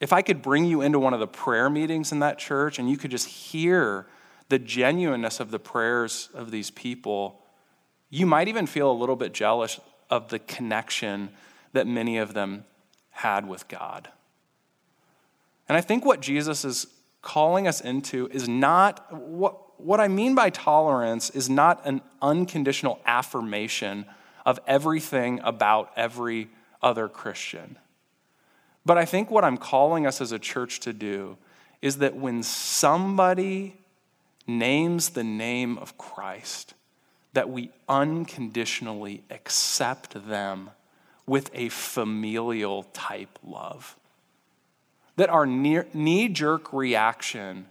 if 0.00 0.12
I 0.12 0.22
could 0.22 0.42
bring 0.42 0.64
you 0.64 0.80
into 0.82 0.98
one 0.98 1.14
of 1.14 1.20
the 1.20 1.26
prayer 1.26 1.70
meetings 1.70 2.12
in 2.12 2.18
that 2.18 2.38
church 2.38 2.78
and 2.78 2.90
you 2.90 2.96
could 2.96 3.10
just 3.10 3.28
hear 3.28 4.06
the 4.48 4.58
genuineness 4.58 5.40
of 5.40 5.50
the 5.50 5.58
prayers 5.58 6.28
of 6.34 6.50
these 6.50 6.70
people, 6.70 7.40
you 8.10 8.26
might 8.26 8.48
even 8.48 8.66
feel 8.66 8.90
a 8.90 8.92
little 8.92 9.16
bit 9.16 9.32
jealous 9.32 9.80
of 10.10 10.28
the 10.28 10.38
connection 10.38 11.30
that 11.72 11.86
many 11.86 12.18
of 12.18 12.34
them 12.34 12.64
had 13.10 13.48
with 13.48 13.66
God. 13.68 14.08
And 15.68 15.76
I 15.76 15.80
think 15.80 16.04
what 16.04 16.20
Jesus 16.20 16.64
is 16.64 16.86
calling 17.22 17.66
us 17.66 17.80
into 17.80 18.28
is 18.28 18.48
not 18.48 19.10
what, 19.12 19.58
what 19.78 20.00
I 20.00 20.08
mean 20.08 20.34
by 20.34 20.50
tolerance 20.50 21.30
is 21.30 21.48
not 21.48 21.84
an 21.86 22.00
unconditional 22.22 23.00
affirmation 23.06 24.06
of 24.46 24.58
everything 24.66 25.40
about 25.42 25.90
every 25.96 26.48
other 26.82 27.08
Christian. 27.08 27.78
But 28.86 28.98
I 28.98 29.04
think 29.04 29.30
what 29.30 29.44
I'm 29.44 29.56
calling 29.56 30.06
us 30.06 30.20
as 30.20 30.32
a 30.32 30.38
church 30.38 30.80
to 30.80 30.92
do 30.92 31.36
is 31.80 31.98
that 31.98 32.16
when 32.16 32.42
somebody 32.42 33.76
names 34.46 35.10
the 35.10 35.24
name 35.24 35.78
of 35.78 35.96
Christ, 35.96 36.74
that 37.32 37.48
we 37.48 37.70
unconditionally 37.88 39.24
accept 39.30 40.28
them 40.28 40.70
with 41.26 41.50
a 41.54 41.70
familial 41.70 42.84
type 42.92 43.38
love 43.42 43.96
that 45.16 45.30
our 45.30 45.46
knee 45.46 46.28
jerk 46.28 46.72
reaction 46.72 47.66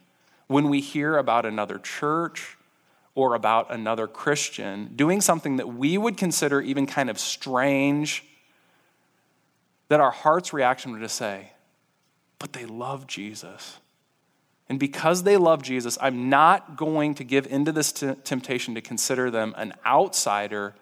when 0.54 0.70
we 0.70 0.80
hear 0.80 1.18
about 1.18 1.48
another 1.48 1.80
church 1.80 2.58
or 3.16 3.34
about 3.34 3.74
another 3.74 4.08
Christian 4.08 4.92
doing 4.96 5.20
something 5.20 5.58
that 5.58 5.68
we 5.68 5.98
would 5.98 6.16
consider 6.16 6.62
even 6.62 6.86
kind 6.86 7.10
of 7.10 7.18
strange, 7.18 8.24
that 9.90 10.00
our 10.00 10.12
heart's 10.12 10.54
reaction 10.54 10.92
would 10.92 11.02
just 11.02 11.16
say, 11.16 11.52
but 12.38 12.54
they 12.54 12.66
love 12.66 13.08
Jesus. 13.08 13.78
And 14.70 14.80
because 14.80 15.24
they 15.24 15.38
love 15.38 15.64
Jesus, 15.64 15.98
I'm 16.00 16.30
not 16.30 16.78
going 16.78 17.16
to 17.16 17.24
give 17.24 17.48
into 17.48 17.72
this 17.72 17.92
t- 17.92 18.14
temptation 18.24 18.76
to 18.76 18.82
consider 18.82 19.32
them 19.32 19.56
an 19.58 19.74
outsider, 19.84 20.76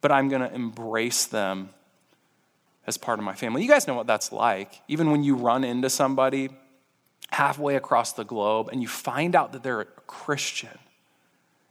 but 0.00 0.10
I'm 0.10 0.30
going 0.30 0.42
to 0.42 0.52
embrace 0.54 1.26
them 1.26 1.70
as 2.86 2.96
part 2.96 3.18
of 3.18 3.24
my 3.26 3.34
family. 3.34 3.62
You 3.62 3.68
guys 3.68 3.86
know 3.86 3.94
what 3.94 4.06
that's 4.06 4.32
like. 4.32 4.80
Even 4.88 5.10
when 5.10 5.22
you 5.22 5.36
run 5.36 5.62
into 5.62 5.90
somebody 5.90 6.48
halfway 7.30 7.76
across 7.76 8.12
the 8.12 8.24
globe 8.24 8.68
and 8.72 8.82
you 8.82 8.88
find 8.88 9.34
out 9.36 9.52
that 9.52 9.62
they're 9.62 9.80
a 9.80 9.86
Christian, 10.06 10.78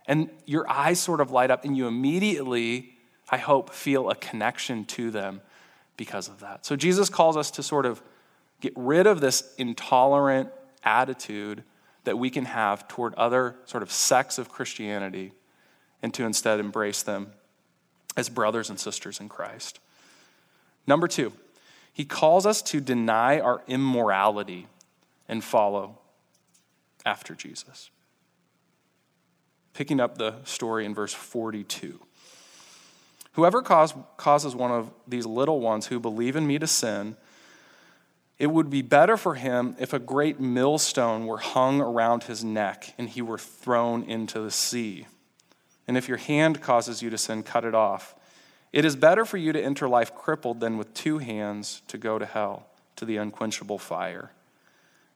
and 0.08 0.30
your 0.46 0.70
eyes 0.70 1.00
sort 1.00 1.20
of 1.20 1.32
light 1.32 1.52
up, 1.52 1.66
and 1.66 1.76
you 1.76 1.88
immediately, 1.88 2.94
I 3.30 3.38
hope, 3.38 3.72
feel 3.74 4.10
a 4.10 4.16
connection 4.16 4.86
to 4.86 5.12
them 5.12 5.42
because 5.98 6.30
of 6.30 6.40
that. 6.40 6.66
So 6.66 6.76
Jesus 6.76 7.10
calls 7.10 7.36
us 7.36 7.52
to 7.52 7.64
sort 7.64 7.86
of 7.86 8.02
get 8.62 8.72
rid 8.76 9.06
of 9.06 9.20
this 9.20 9.54
intolerant 9.58 10.50
attitude 10.84 11.64
that 12.06 12.18
we 12.18 12.30
can 12.30 12.46
have 12.46 12.88
toward 12.88 13.14
other 13.16 13.56
sort 13.66 13.84
of 13.84 13.92
sects 13.92 14.38
of 14.38 14.48
Christianity 14.50 15.34
and 16.02 16.14
to 16.14 16.24
instead 16.24 16.60
embrace 16.60 17.04
them 17.04 17.34
as 18.16 18.30
brothers 18.30 18.70
and 18.70 18.80
sisters 18.80 19.20
in 19.20 19.28
Christ. 19.28 19.80
Number 20.86 21.08
two, 21.08 21.34
he 21.92 22.06
calls 22.06 22.46
us 22.46 22.62
to 22.62 22.80
deny 22.80 23.40
our 23.40 23.62
immorality 23.68 24.68
and 25.28 25.44
follow 25.44 26.00
after 27.06 27.36
Jesus. 27.36 27.90
Picking 29.74 30.00
up 30.00 30.18
the 30.18 30.44
story 30.44 30.86
in 30.86 30.94
verse 30.94 31.14
42. 31.14 32.00
Whoever 33.34 33.62
cause, 33.62 33.94
causes 34.18 34.56
one 34.56 34.72
of 34.72 34.92
these 35.08 35.26
little 35.26 35.60
ones 35.60 35.88
who 35.88 36.00
believe 36.00 36.36
in 36.36 36.48
me 36.48 36.58
to 36.58 36.68
sin, 36.68 37.16
it 38.40 38.48
would 38.48 38.70
be 38.70 38.82
better 38.82 39.18
for 39.18 39.36
him 39.36 39.76
if 39.80 39.94
a 39.94 40.00
great 40.00 40.40
millstone 40.40 41.26
were 41.26 41.38
hung 41.38 41.82
around 41.82 42.24
his 42.24 42.44
neck 42.44 42.94
and 42.98 43.10
he 43.10 43.22
were 43.22 43.38
thrown 43.38 44.04
into 44.04 44.40
the 44.40 44.52
sea. 44.52 45.08
And 45.88 45.98
if 45.98 46.08
your 46.08 46.18
hand 46.18 46.62
causes 46.62 47.02
you 47.02 47.10
to 47.10 47.18
sin, 47.18 47.44
cut 47.44 47.64
it 47.64 47.74
off. 47.74 48.16
It 48.74 48.86
is 48.86 48.96
better 48.96 49.26
for 49.26 49.38
you 49.38 49.54
to 49.54 49.62
enter 49.62 49.88
life 49.88 50.14
crippled 50.14 50.60
than 50.60 50.78
with 50.78 50.94
two 50.94 51.20
hands 51.20 51.82
to 51.88 51.98
go 51.98 52.20
to 52.20 52.26
hell, 52.26 52.68
to 52.98 53.06
the 53.06 53.18
unquenchable 53.18 53.80
fire. 53.80 54.32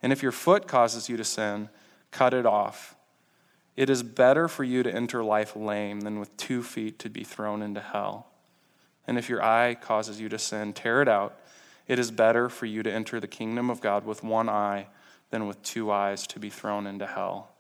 And 0.01 0.11
if 0.11 0.23
your 0.23 0.31
foot 0.31 0.67
causes 0.67 1.09
you 1.09 1.17
to 1.17 1.23
sin, 1.23 1.69
cut 2.09 2.33
it 2.33 2.45
off. 2.45 2.95
It 3.75 3.89
is 3.89 4.03
better 4.03 4.47
for 4.47 4.63
you 4.63 4.83
to 4.83 4.93
enter 4.93 5.23
life 5.23 5.55
lame 5.55 6.01
than 6.01 6.19
with 6.19 6.35
two 6.37 6.63
feet 6.63 6.99
to 6.99 7.09
be 7.09 7.23
thrown 7.23 7.61
into 7.61 7.79
hell. 7.79 8.27
And 9.07 9.17
if 9.17 9.29
your 9.29 9.43
eye 9.43 9.75
causes 9.75 10.19
you 10.19 10.29
to 10.29 10.39
sin, 10.39 10.73
tear 10.73 11.01
it 11.01 11.07
out. 11.07 11.39
It 11.87 11.99
is 11.99 12.11
better 12.11 12.49
for 12.49 12.65
you 12.65 12.83
to 12.83 12.91
enter 12.91 13.19
the 13.19 13.27
kingdom 13.27 13.69
of 13.69 13.81
God 13.81 14.05
with 14.05 14.23
one 14.23 14.49
eye 14.49 14.87
than 15.29 15.47
with 15.47 15.61
two 15.63 15.91
eyes 15.91 16.27
to 16.27 16.39
be 16.39 16.49
thrown 16.49 16.85
into 16.85 17.07
hell, 17.07 17.51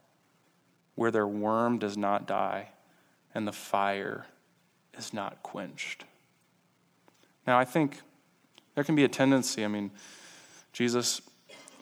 where 0.95 1.11
their 1.11 1.27
worm 1.27 1.79
does 1.79 1.97
not 1.97 2.27
die 2.27 2.69
and 3.33 3.47
the 3.47 3.51
fire 3.51 4.25
is 4.97 5.13
not 5.13 5.41
quenched. 5.41 6.03
Now, 7.47 7.57
I 7.57 7.65
think 7.65 8.01
there 8.75 8.83
can 8.83 8.95
be 8.95 9.03
a 9.03 9.09
tendency, 9.09 9.65
I 9.65 9.67
mean, 9.67 9.91
Jesus 10.73 11.21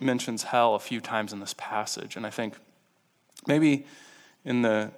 mentions 0.02 0.44
hell 0.44 0.76
a 0.76 0.80
few 0.80 1.02
times 1.02 1.34
in 1.34 1.40
this 1.40 1.54
passage, 1.58 2.16
and 2.16 2.26
I 2.26 2.30
think 2.30 2.56
maybe 3.48 3.86
in 4.46 4.62
the 4.62 4.92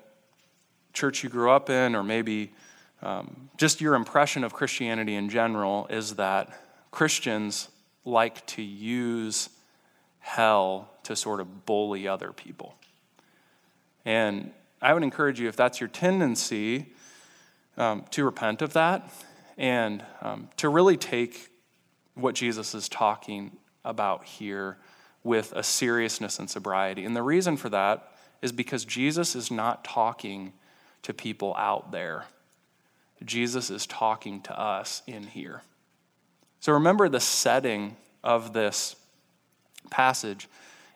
church 0.94 1.24
you 1.24 1.30
grew 1.30 1.52
up 1.52 1.70
in, 1.70 1.96
or 1.96 2.04
maybe 2.04 2.52
um, 3.02 3.50
just 3.58 3.82
your 3.82 3.96
impression 3.96 4.44
of 4.44 4.54
Christianity 4.54 5.16
in 5.16 5.30
general, 5.30 5.88
is 5.90 6.16
that 6.16 6.50
Christians 6.92 7.70
like 8.06 8.46
to 8.48 8.62
use 8.62 9.50
hell 10.20 10.90
to 11.04 11.16
sort 11.16 11.40
of 11.40 11.66
bully 11.66 12.08
other 12.08 12.32
people. 12.32 12.76
And 14.06 14.52
I 14.82 14.94
would 14.94 15.04
encourage 15.04 15.40
you, 15.40 15.48
if 15.48 15.56
that's 15.56 15.80
your 15.80 15.90
tendency, 15.90 16.88
um, 17.78 18.06
to 18.12 18.26
repent 18.26 18.62
of 18.62 18.74
that 18.74 19.12
and 19.58 20.04
um, 20.22 20.50
to 20.58 20.70
really 20.70 20.98
take 20.98 21.50
what 22.16 22.36
Jesus 22.36 22.74
is 22.76 22.90
talking 22.90 23.52
about 23.86 24.24
here 24.26 24.78
with 25.24 25.54
a 25.54 25.64
seriousness 25.64 26.40
and 26.40 26.50
sobriety. 26.50 27.06
And 27.06 27.16
the 27.16 27.24
reason 27.24 27.58
for 27.58 27.70
that 27.70 28.12
is 28.42 28.52
because 28.52 28.86
Jesus 28.86 29.36
is 29.36 29.52
not 29.52 29.84
talking 29.84 30.54
to 31.04 31.14
people 31.14 31.56
out 31.58 31.92
there, 31.92 32.26
Jesus 33.24 33.70
is 33.70 33.86
talking 33.86 34.42
to 34.42 34.60
us 34.60 35.04
in 35.06 35.24
here. 35.24 35.62
So 36.60 36.74
remember 36.74 37.10
the 37.10 37.20
setting 37.20 37.98
of 38.24 38.54
this 38.54 38.96
passage 39.90 40.48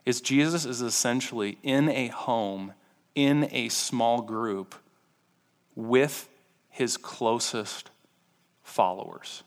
is 0.05 0.22
Jesus 0.22 0.65
is 0.65 0.82
essentially 0.82 1.58
in 1.63 1.89
a 1.89 2.08
home, 2.08 2.74
in 3.15 3.48
a 3.51 3.70
small 3.70 4.22
group 4.22 4.75
with 5.75 6.29
his 6.70 6.98
closest 6.98 7.89
followers. 8.63 9.44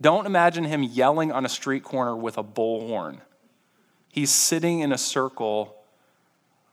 Don't 0.00 0.26
imagine 0.26 0.64
him 0.64 0.82
yelling 0.82 1.30
on 1.30 1.44
a 1.44 1.48
street 1.48 1.84
corner 1.84 2.16
with 2.16 2.36
a 2.36 2.44
bullhorn. 2.44 3.20
He's 4.14 4.30
sitting 4.30 4.78
in 4.78 4.92
a 4.92 4.96
circle 4.96 5.74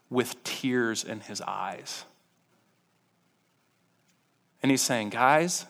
with 0.08 0.44
tears 0.44 1.02
in 1.02 1.18
his 1.18 1.40
eyes. 1.40 2.04
And 4.62 4.70
he's 4.70 4.80
saying, 4.80 5.08
Guys, 5.08 5.66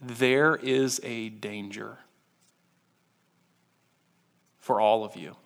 there 0.00 0.56
is 0.56 0.98
a 1.04 1.28
danger 1.28 1.98
for 4.60 4.80
all 4.80 5.04
of 5.04 5.14
you. 5.14 5.36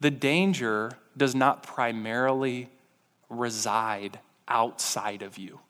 The 0.00 0.10
danger 0.10 0.98
does 1.16 1.34
not 1.34 1.62
primarily 1.62 2.68
reside 3.30 4.18
outside 4.48 5.22
of 5.22 5.38
you. 5.38 5.60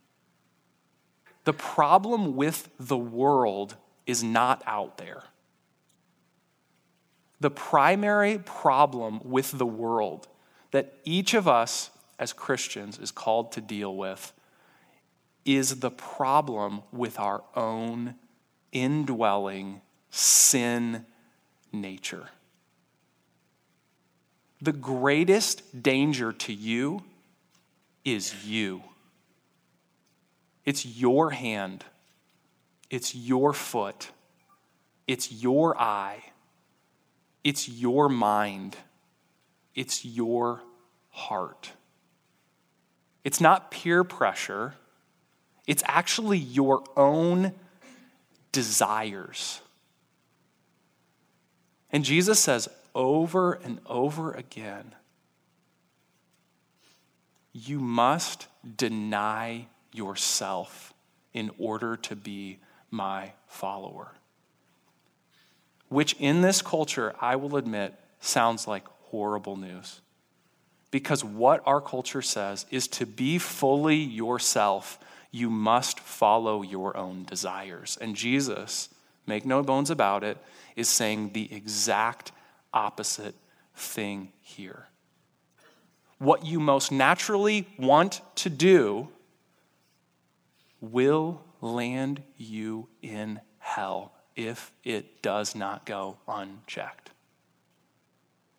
The 1.44 1.52
problem 1.52 2.34
with 2.34 2.68
the 2.80 2.98
world 2.98 3.76
is 4.08 4.24
not 4.24 4.60
out 4.66 4.98
there. 4.98 5.22
The 7.42 7.50
primary 7.50 8.38
problem 8.38 9.18
with 9.24 9.58
the 9.58 9.66
world 9.66 10.28
that 10.70 10.94
each 11.04 11.34
of 11.34 11.48
us 11.48 11.90
as 12.16 12.32
Christians 12.32 13.00
is 13.00 13.10
called 13.10 13.50
to 13.52 13.60
deal 13.60 13.96
with 13.96 14.32
is 15.44 15.80
the 15.80 15.90
problem 15.90 16.82
with 16.92 17.18
our 17.18 17.42
own 17.56 18.14
indwelling 18.70 19.80
sin 20.08 21.04
nature. 21.72 22.28
The 24.60 24.72
greatest 24.72 25.82
danger 25.82 26.32
to 26.32 26.52
you 26.52 27.02
is 28.04 28.46
you. 28.46 28.84
It's 30.64 30.86
your 30.86 31.30
hand, 31.30 31.84
it's 32.88 33.16
your 33.16 33.52
foot, 33.52 34.12
it's 35.08 35.32
your 35.32 35.76
eye, 35.76 36.22
it's 37.44 37.68
your 37.68 38.08
mind, 38.08 38.76
it's 39.74 40.04
your 40.04 40.62
heart. 41.10 41.72
It's 43.24 43.40
not 43.40 43.70
peer 43.70 44.04
pressure, 44.04 44.74
it's 45.66 45.82
actually 45.86 46.38
your 46.38 46.82
own 46.96 47.52
desires. 48.50 49.60
And 51.90 52.04
Jesus 52.04 52.40
says 52.40 52.68
over 52.94 53.52
and 53.52 53.80
over 53.86 54.32
again, 54.32 54.94
you 57.52 57.78
must 57.80 58.46
deny 58.76 59.66
yourself 59.92 60.94
in 61.34 61.50
order 61.58 61.96
to 61.96 62.16
be 62.16 62.58
my 62.90 63.32
follower. 63.46 64.12
Which, 65.92 66.14
in 66.14 66.40
this 66.40 66.62
culture, 66.62 67.14
I 67.20 67.36
will 67.36 67.58
admit, 67.58 67.94
sounds 68.18 68.66
like 68.66 68.86
horrible 69.10 69.56
news. 69.56 70.00
Because 70.90 71.22
what 71.22 71.62
our 71.66 71.82
culture 71.82 72.22
says 72.22 72.64
is 72.70 72.88
to 72.88 73.04
be 73.04 73.36
fully 73.36 73.96
yourself, 73.96 74.98
you 75.30 75.50
must 75.50 76.00
follow 76.00 76.62
your 76.62 76.96
own 76.96 77.24
desires. 77.24 77.98
And 78.00 78.16
Jesus, 78.16 78.88
make 79.26 79.44
no 79.44 79.62
bones 79.62 79.90
about 79.90 80.24
it, 80.24 80.38
is 80.76 80.88
saying 80.88 81.32
the 81.34 81.52
exact 81.52 82.32
opposite 82.72 83.34
thing 83.76 84.32
here. 84.40 84.88
What 86.16 86.46
you 86.46 86.58
most 86.58 86.90
naturally 86.90 87.68
want 87.78 88.22
to 88.36 88.48
do 88.48 89.08
will 90.80 91.44
land 91.60 92.22
you 92.38 92.88
in 93.02 93.42
hell 93.58 94.14
if 94.36 94.72
it 94.84 95.22
does 95.22 95.54
not 95.54 95.84
go 95.84 96.16
unchecked. 96.26 97.10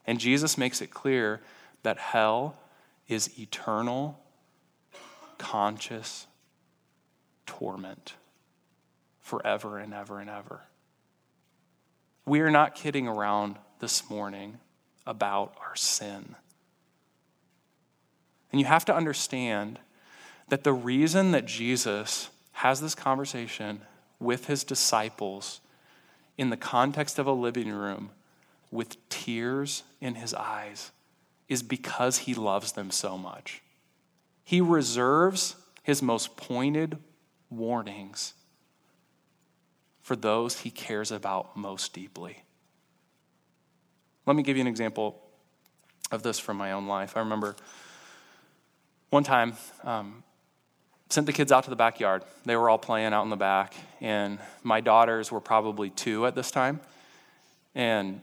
And 0.05 0.19
Jesus 0.19 0.57
makes 0.57 0.81
it 0.81 0.91
clear 0.91 1.41
that 1.83 1.97
hell 1.97 2.55
is 3.07 3.39
eternal, 3.39 4.19
conscious 5.37 6.27
torment 7.45 8.15
forever 9.21 9.77
and 9.77 9.93
ever 9.93 10.19
and 10.19 10.29
ever. 10.29 10.61
We 12.25 12.41
are 12.41 12.51
not 12.51 12.75
kidding 12.75 13.07
around 13.07 13.57
this 13.79 14.09
morning 14.09 14.59
about 15.05 15.55
our 15.59 15.75
sin. 15.75 16.35
And 18.51 18.61
you 18.61 18.65
have 18.65 18.85
to 18.85 18.95
understand 18.95 19.79
that 20.49 20.63
the 20.63 20.73
reason 20.73 21.31
that 21.31 21.45
Jesus 21.45 22.29
has 22.53 22.79
this 22.79 22.95
conversation 22.95 23.81
with 24.19 24.45
his 24.45 24.63
disciples 24.63 25.59
in 26.37 26.49
the 26.49 26.57
context 26.57 27.19
of 27.19 27.27
a 27.27 27.31
living 27.31 27.71
room 27.71 28.11
with 28.71 28.97
tears 29.09 29.83
in 30.01 30.15
his 30.15 30.33
eyes 30.33 30.91
is 31.47 31.61
because 31.61 32.19
he 32.19 32.33
loves 32.33 32.71
them 32.71 32.89
so 32.89 33.17
much. 33.17 33.61
He 34.43 34.59
reserves 34.59 35.55
his 35.83 36.01
most 36.01 36.35
pointed 36.35 36.97
warnings 37.49 38.33
for 40.01 40.15
those 40.15 40.61
he 40.61 40.69
cares 40.69 41.11
about 41.11 41.55
most 41.55 41.93
deeply. 41.93 42.43
Let 44.25 44.35
me 44.35 44.43
give 44.43 44.57
you 44.57 44.61
an 44.61 44.67
example 44.67 45.21
of 46.11 46.23
this 46.23 46.39
from 46.39 46.57
my 46.57 46.71
own 46.71 46.87
life. 46.87 47.15
I 47.15 47.19
remember 47.19 47.55
one 49.09 49.23
time, 49.23 49.53
um, 49.83 50.23
sent 51.13 51.27
the 51.27 51.33
kids 51.33 51.51
out 51.51 51.63
to 51.65 51.69
the 51.69 51.75
backyard. 51.75 52.23
They 52.45 52.55
were 52.55 52.69
all 52.69 52.77
playing 52.77 53.13
out 53.13 53.23
in 53.23 53.29
the 53.29 53.37
back, 53.37 53.73
and 54.01 54.39
my 54.63 54.81
daughters 54.81 55.31
were 55.31 55.39
probably 55.39 55.89
two 55.89 56.25
at 56.25 56.35
this 56.35 56.51
time. 56.51 56.79
And 57.75 58.21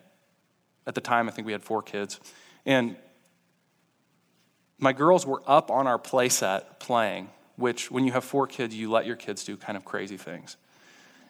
at 0.87 0.95
the 0.95 1.01
time, 1.01 1.29
I 1.29 1.33
think 1.33 1.47
we 1.47 1.53
had 1.53 1.63
four 1.63 1.83
kids. 1.83 2.21
And 2.67 2.97
my 4.79 4.93
girls 4.93 5.27
were 5.27 5.43
up 5.47 5.71
on 5.71 5.87
our 5.87 5.99
playset 5.99 6.79
playing 6.79 7.29
which 7.61 7.91
when 7.91 8.05
you 8.05 8.13
have 8.13 8.25
four 8.25 8.47
kids, 8.47 8.75
you 8.75 8.91
let 8.91 9.07
your 9.07 9.17
kids 9.17 9.45
do 9.45 9.57
kind 9.57 9.77
of 9.77 9.85
crazy 9.85 10.17
things. 10.17 10.57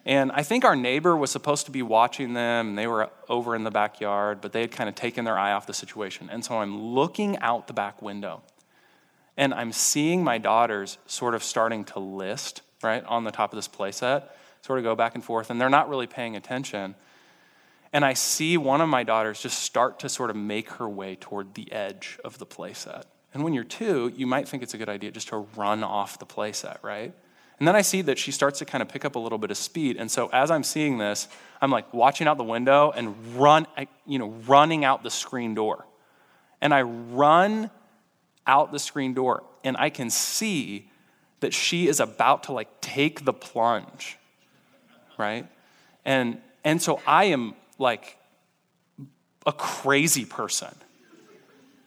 And 0.03 0.31
I 0.31 0.41
think 0.41 0.65
our 0.65 0.75
neighbor 0.75 1.15
was 1.15 1.29
supposed 1.29 1.65
to 1.65 1.71
be 1.71 1.83
watching 1.83 2.33
them, 2.33 2.69
and 2.69 2.77
they 2.77 2.87
were 2.87 3.11
over 3.29 3.55
in 3.55 3.63
the 3.63 3.69
backyard, 3.69 4.41
but 4.41 4.51
they 4.51 4.61
had 4.61 4.71
kind 4.71 4.89
of 4.89 4.95
taken 4.95 5.25
their 5.25 5.37
eye 5.37 5.51
off 5.51 5.67
the 5.67 5.73
situation. 5.73 6.29
And 6.31 6.43
so 6.43 6.57
I'm 6.57 6.81
looking 6.81 7.37
out 7.37 7.67
the 7.67 7.73
back 7.73 8.01
window, 8.01 8.41
and 9.41 9.55
I'm 9.55 9.71
seeing 9.71 10.23
my 10.23 10.37
daughters 10.37 10.99
sort 11.07 11.33
of 11.33 11.43
starting 11.43 11.83
to 11.85 11.99
list, 11.99 12.61
right, 12.83 13.03
on 13.05 13.23
the 13.23 13.31
top 13.31 13.51
of 13.51 13.57
this 13.57 13.67
playset, 13.67 14.25
sort 14.61 14.77
of 14.77 14.83
go 14.83 14.95
back 14.95 15.15
and 15.15 15.23
forth, 15.23 15.49
and 15.49 15.59
they're 15.59 15.67
not 15.67 15.89
really 15.89 16.05
paying 16.05 16.35
attention. 16.35 16.93
And 17.91 18.05
I 18.05 18.13
see 18.13 18.55
one 18.55 18.81
of 18.81 18.87
my 18.87 19.01
daughters 19.01 19.41
just 19.41 19.57
start 19.57 19.99
to 20.01 20.09
sort 20.09 20.29
of 20.29 20.35
make 20.35 20.69
her 20.73 20.87
way 20.87 21.15
toward 21.15 21.55
the 21.55 21.71
edge 21.71 22.19
of 22.23 22.37
the 22.37 22.45
playset. 22.45 23.05
And 23.33 23.43
when 23.43 23.55
you're 23.55 23.63
two, 23.63 24.13
you 24.15 24.27
might 24.27 24.47
think 24.47 24.61
it's 24.61 24.75
a 24.75 24.77
good 24.77 24.89
idea 24.89 25.09
just 25.09 25.29
to 25.29 25.37
run 25.55 25.83
off 25.83 26.19
the 26.19 26.27
playset, 26.27 26.77
right? 26.83 27.11
And 27.57 27.67
then 27.67 27.75
I 27.75 27.81
see 27.81 28.03
that 28.03 28.19
she 28.19 28.31
starts 28.31 28.59
to 28.59 28.65
kind 28.65 28.83
of 28.83 28.89
pick 28.89 29.05
up 29.05 29.15
a 29.15 29.19
little 29.19 29.39
bit 29.39 29.49
of 29.49 29.57
speed. 29.57 29.97
And 29.97 30.11
so 30.11 30.29
as 30.31 30.51
I'm 30.51 30.63
seeing 30.63 30.99
this, 30.99 31.27
I'm 31.59 31.71
like 31.71 31.91
watching 31.95 32.27
out 32.27 32.37
the 32.37 32.43
window 32.43 32.91
and 32.95 33.15
run, 33.35 33.65
you 34.05 34.19
know, 34.19 34.29
running 34.47 34.85
out 34.85 35.01
the 35.01 35.09
screen 35.09 35.55
door. 35.55 35.87
And 36.61 36.75
I 36.75 36.83
run 36.83 37.71
out 38.47 38.71
the 38.71 38.79
screen 38.79 39.13
door 39.13 39.43
and 39.63 39.77
I 39.77 39.89
can 39.89 40.09
see 40.09 40.89
that 41.39 41.53
she 41.53 41.87
is 41.87 41.99
about 41.99 42.43
to 42.43 42.53
like 42.53 42.81
take 42.81 43.25
the 43.25 43.33
plunge. 43.33 44.17
Right? 45.17 45.47
And 46.05 46.41
and 46.63 46.81
so 46.81 47.01
I 47.05 47.25
am 47.25 47.55
like 47.77 48.17
a 49.45 49.51
crazy 49.51 50.25
person 50.25 50.73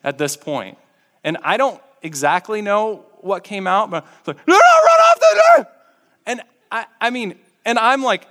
at 0.02 0.18
this 0.18 0.36
point. 0.36 0.78
And 1.22 1.38
I 1.42 1.56
don't 1.56 1.80
exactly 2.02 2.60
know 2.60 3.06
what 3.20 3.44
came 3.44 3.66
out, 3.66 3.90
but 3.90 4.04
like, 4.26 4.46
no, 4.46 4.54
no, 4.54 4.58
run 4.58 5.00
off 5.00 5.20
the 5.20 5.42
door. 5.56 5.68
And 6.26 6.42
I, 6.70 6.86
I 7.00 7.10
mean, 7.10 7.36
and 7.64 7.78
I'm 7.78 8.02
like, 8.02 8.26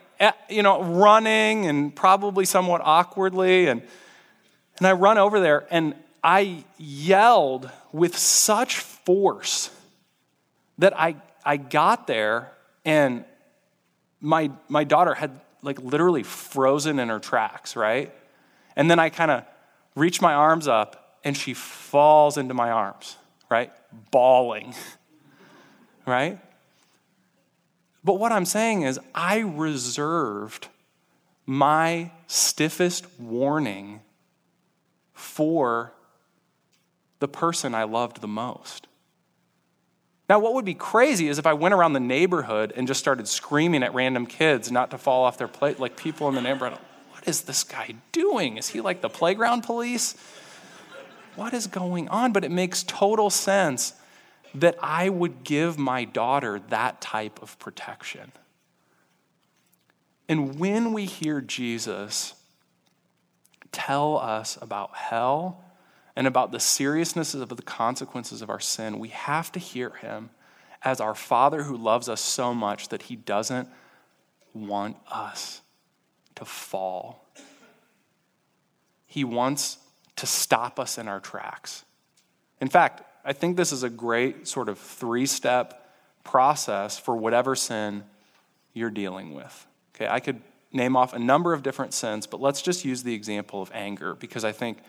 you 0.50 0.62
know, 0.62 0.84
running 0.84 1.66
and 1.66 1.96
probably 1.96 2.46
somewhat 2.46 2.82
awkwardly. 2.84 3.68
And, 3.68 3.82
and 4.78 4.88
I 4.88 4.92
run 4.94 5.18
over 5.18 5.40
there 5.40 5.66
and 5.72 5.96
I 6.24 6.64
yelled 6.78 7.70
with 7.92 8.18
such 8.18 8.80
force 8.80 9.70
that 10.78 10.98
I, 10.98 11.18
I 11.46 11.58
got 11.58 12.08
there 12.08 12.52
and 12.86 13.26
my, 14.22 14.52
my 14.70 14.86
daughter 14.86 15.14
had 15.14 15.40
like 15.62 15.80
literally 15.82 16.24
frozen 16.24 17.00
in 17.00 17.10
her 17.10 17.20
tracks, 17.20 17.76
right? 17.76 18.14
And 18.76 18.90
then 18.90 19.00
I 19.00 19.10
kind 19.10 19.32
of 19.32 19.44
reach 19.96 20.22
my 20.22 20.34
arms 20.34 20.68
up 20.68 21.20
and 21.24 21.36
she 21.36 21.54
falls 21.54 22.38
into 22.38 22.54
my 22.54 22.72
arms, 22.72 23.18
right? 23.50 23.72
Bawling, 24.12 24.74
right? 26.06 26.40
But 28.04 28.16
what 28.16 28.32
I'm 28.32 28.46
saying 28.46 28.82
is, 28.82 29.00
I 29.16 29.38
reserved 29.40 30.68
my 31.46 32.12
stiffest 32.28 33.08
warning 33.20 34.02
for 35.14 35.94
the 37.24 37.28
person 37.30 37.74
I 37.74 37.86
loved 37.86 38.20
the 38.20 38.28
most. 38.28 38.86
Now, 40.28 40.40
what 40.40 40.56
would 40.56 40.66
be 40.66 40.74
crazy 40.74 41.30
is 41.30 41.40
if 41.40 41.46
I 41.46 41.54
went 41.54 41.74
around 41.74 41.94
the 41.94 42.02
neighborhood 42.02 42.74
and 42.76 42.86
just 42.86 43.00
started 43.00 43.30
screaming 43.30 43.82
at 43.82 43.94
random 43.94 44.26
kids 44.26 44.70
not 44.70 44.92
to 44.92 44.98
fall 44.98 45.24
off 45.24 45.38
their 45.38 45.48
plate, 45.48 45.80
like 45.80 45.96
people 45.96 46.28
in 46.28 46.36
the 46.36 46.42
neighborhood. 46.42 46.78
What 47.12 47.26
is 47.26 47.44
this 47.44 47.64
guy 47.64 47.96
doing? 48.12 48.58
Is 48.58 48.68
he 48.68 48.82
like 48.82 49.00
the 49.00 49.08
playground 49.08 49.62
police? 49.62 50.16
What 51.38 51.54
is 51.54 51.66
going 51.66 52.10
on? 52.10 52.34
But 52.34 52.44
it 52.44 52.52
makes 52.52 52.84
total 52.84 53.30
sense 53.30 53.94
that 54.54 54.76
I 54.82 55.08
would 55.08 55.46
give 55.46 55.80
my 55.80 56.04
daughter 56.04 56.60
that 56.68 57.00
type 57.00 57.42
of 57.42 57.58
protection. 57.58 58.34
And 60.28 60.60
when 60.60 60.92
we 60.92 61.06
hear 61.06 61.40
Jesus 61.40 62.34
tell 63.72 64.18
us 64.18 64.58
about 64.62 64.94
hell 64.94 65.64
and 66.15 66.28
about 66.28 66.52
the 66.52 66.60
seriousness 66.60 67.34
of 67.34 67.49
the 67.49 67.62
consequences 67.62 68.41
of 68.41 68.49
our 68.49 68.60
sin, 68.60 68.99
we 68.99 69.10
have 69.10 69.52
to 69.54 69.60
hear 69.60 69.91
him 69.91 70.30
as 70.84 71.02
our 71.02 71.15
Father 71.15 71.63
who 71.63 71.76
loves 71.76 72.10
us 72.10 72.21
so 72.21 72.54
much 72.54 72.89
that 72.89 73.04
he 73.04 73.15
doesn't 73.15 73.67
want 74.54 74.97
us 75.12 75.62
to 76.36 76.45
fall. 76.45 77.26
He 79.08 79.23
wants 79.23 79.78
to 80.17 80.26
stop 80.26 80.80
us 80.80 80.97
in 80.97 81.08
our 81.08 81.19
tracks. 81.19 81.84
In 82.62 82.69
fact, 82.69 83.02
I 83.26 83.34
think 83.34 83.58
this 83.58 83.71
is 83.71 83.84
a 83.84 83.89
great 83.89 84.47
sort 84.47 84.69
of 84.69 84.78
three 84.78 85.26
step 85.26 85.89
process 86.23 86.99
for 86.99 87.15
whatever 87.15 87.56
sin 87.56 88.04
you're 88.73 88.89
dealing 88.89 89.34
with. 89.34 89.67
Okay, 89.95 90.08
I 90.08 90.19
could 90.19 90.41
name 90.71 90.95
off 90.95 91.13
a 91.13 91.19
number 91.19 91.54
of 91.54 91.63
different 91.63 91.93
sins, 91.93 92.26
but 92.28 92.41
let's 92.41 92.62
just 92.62 92.84
use 92.84 93.04
the 93.04 93.13
example 93.13 93.62
of 93.62 93.71
anger 93.73 94.15
because 94.15 94.43
I 94.43 94.52
think 94.52 94.80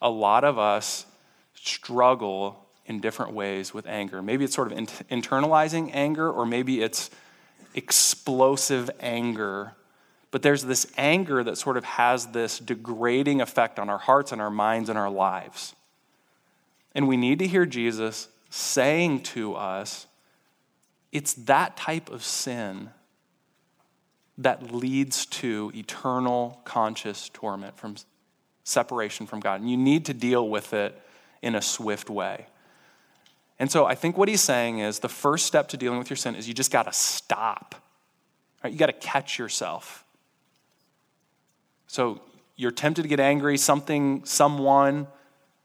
a 0.00 0.10
lot 0.10 0.44
of 0.44 0.58
us 0.58 1.06
struggle 1.54 2.66
in 2.86 3.00
different 3.00 3.32
ways 3.32 3.72
with 3.72 3.86
anger. 3.86 4.22
Maybe 4.22 4.44
it's 4.44 4.54
sort 4.54 4.72
of 4.72 4.78
internalizing 4.78 5.90
anger, 5.92 6.30
or 6.30 6.44
maybe 6.46 6.82
it's 6.82 7.10
explosive 7.74 8.90
anger. 8.98 9.72
But 10.30 10.42
there's 10.42 10.64
this 10.64 10.90
anger 10.96 11.44
that 11.44 11.58
sort 11.58 11.76
of 11.76 11.84
has 11.84 12.28
this 12.28 12.58
degrading 12.58 13.40
effect 13.40 13.78
on 13.78 13.88
our 13.88 13.98
hearts 13.98 14.32
and 14.32 14.40
our 14.40 14.50
minds 14.50 14.88
and 14.88 14.98
our 14.98 15.10
lives. 15.10 15.74
And 16.94 17.06
we 17.06 17.16
need 17.16 17.38
to 17.40 17.46
hear 17.46 17.66
Jesus 17.66 18.28
saying 18.48 19.22
to 19.22 19.54
us, 19.54 20.06
it's 21.12 21.34
that 21.34 21.76
type 21.76 22.10
of 22.10 22.24
sin 22.24 22.90
that 24.38 24.72
leads 24.72 25.26
to 25.26 25.70
eternal 25.74 26.60
conscious 26.64 27.28
torment 27.28 27.76
from 27.76 27.96
separation 28.70 29.26
from 29.26 29.40
God. 29.40 29.60
And 29.60 29.70
you 29.70 29.76
need 29.76 30.06
to 30.06 30.14
deal 30.14 30.48
with 30.48 30.72
it 30.72 30.98
in 31.42 31.54
a 31.54 31.62
swift 31.62 32.08
way. 32.08 32.46
And 33.58 33.70
so 33.70 33.84
I 33.84 33.94
think 33.94 34.16
what 34.16 34.28
he's 34.28 34.40
saying 34.40 34.78
is 34.78 35.00
the 35.00 35.08
first 35.08 35.46
step 35.46 35.68
to 35.68 35.76
dealing 35.76 35.98
with 35.98 36.08
your 36.08 36.16
sin 36.16 36.34
is 36.34 36.48
you 36.48 36.54
just 36.54 36.70
got 36.70 36.84
to 36.84 36.92
stop. 36.92 37.74
Right? 38.64 38.72
You 38.72 38.78
got 38.78 38.86
to 38.86 38.92
catch 38.92 39.38
yourself. 39.38 40.04
So 41.86 42.22
you're 42.56 42.70
tempted 42.70 43.02
to 43.02 43.08
get 43.08 43.20
angry, 43.20 43.58
something, 43.58 44.24
someone 44.24 45.08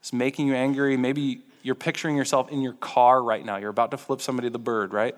is 0.03 0.11
making 0.11 0.47
you 0.47 0.55
angry. 0.55 0.97
Maybe 0.97 1.41
you're 1.61 1.75
picturing 1.75 2.15
yourself 2.15 2.51
in 2.51 2.61
your 2.61 2.73
car 2.73 3.21
right 3.21 3.45
now. 3.45 3.57
You're 3.57 3.69
about 3.69 3.91
to 3.91 3.97
flip 3.97 4.21
somebody 4.21 4.49
the 4.49 4.59
bird, 4.59 4.93
right? 4.93 5.15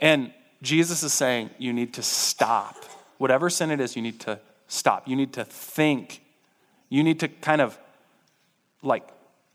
And 0.00 0.32
Jesus 0.62 1.02
is 1.02 1.12
saying 1.12 1.50
you 1.58 1.72
need 1.72 1.94
to 1.94 2.02
stop. 2.02 2.76
Whatever 3.18 3.48
sin 3.50 3.70
it 3.70 3.80
is, 3.80 3.96
you 3.96 4.02
need 4.02 4.20
to 4.20 4.40
stop. 4.66 5.06
You 5.06 5.14
need 5.14 5.34
to 5.34 5.44
think. 5.44 6.20
You 6.94 7.02
need 7.02 7.18
to 7.20 7.28
kind 7.28 7.60
of 7.60 7.76
like 8.80 9.02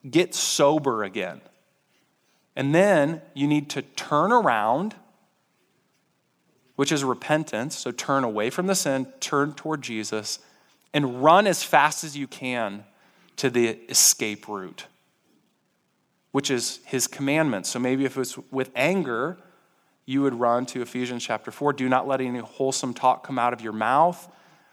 get 0.10 0.36
sober 0.36 1.06
again. 1.06 1.39
And 2.54 2.75
then 2.75 3.21
you 3.34 3.47
need 3.47 3.69
to 3.69 3.82
turn 3.82 4.34
around, 4.34 4.93
which 6.75 6.91
is 6.91 7.02
repentance. 7.02 7.78
So 7.78 7.91
turn 7.91 8.25
away 8.25 8.49
from 8.49 8.67
the 8.67 8.75
sin, 8.75 9.08
turn 9.21 9.54
toward 9.54 9.82
Jesus, 9.82 10.39
and 10.93 11.23
run 11.23 11.47
as 11.47 11.63
fast 11.63 12.04
as 12.04 12.17
you 12.17 12.28
can 12.28 12.84
to 13.38 13.49
the 13.49 13.69
escape 13.88 14.49
route, 14.49 14.88
which 16.34 16.52
is 16.52 16.82
his 16.88 17.08
commandments. 17.08 17.69
So 17.69 17.80
maybe 17.80 18.04
if 18.04 18.17
it's 18.17 18.38
with 18.52 18.69
anger, 18.75 19.38
you 20.06 20.23
would 20.23 20.38
run 20.38 20.65
to 20.65 20.82
Ephesians 20.82 21.23
chapter 21.23 21.52
4. 21.52 21.71
Do 21.71 21.88
not 21.88 22.06
let 22.06 22.19
any 22.19 22.39
wholesome 22.39 22.93
talk 22.93 23.25
come 23.25 23.39
out 23.39 23.54
of 23.54 23.62
your 23.62 23.71
mouth, 23.71 24.30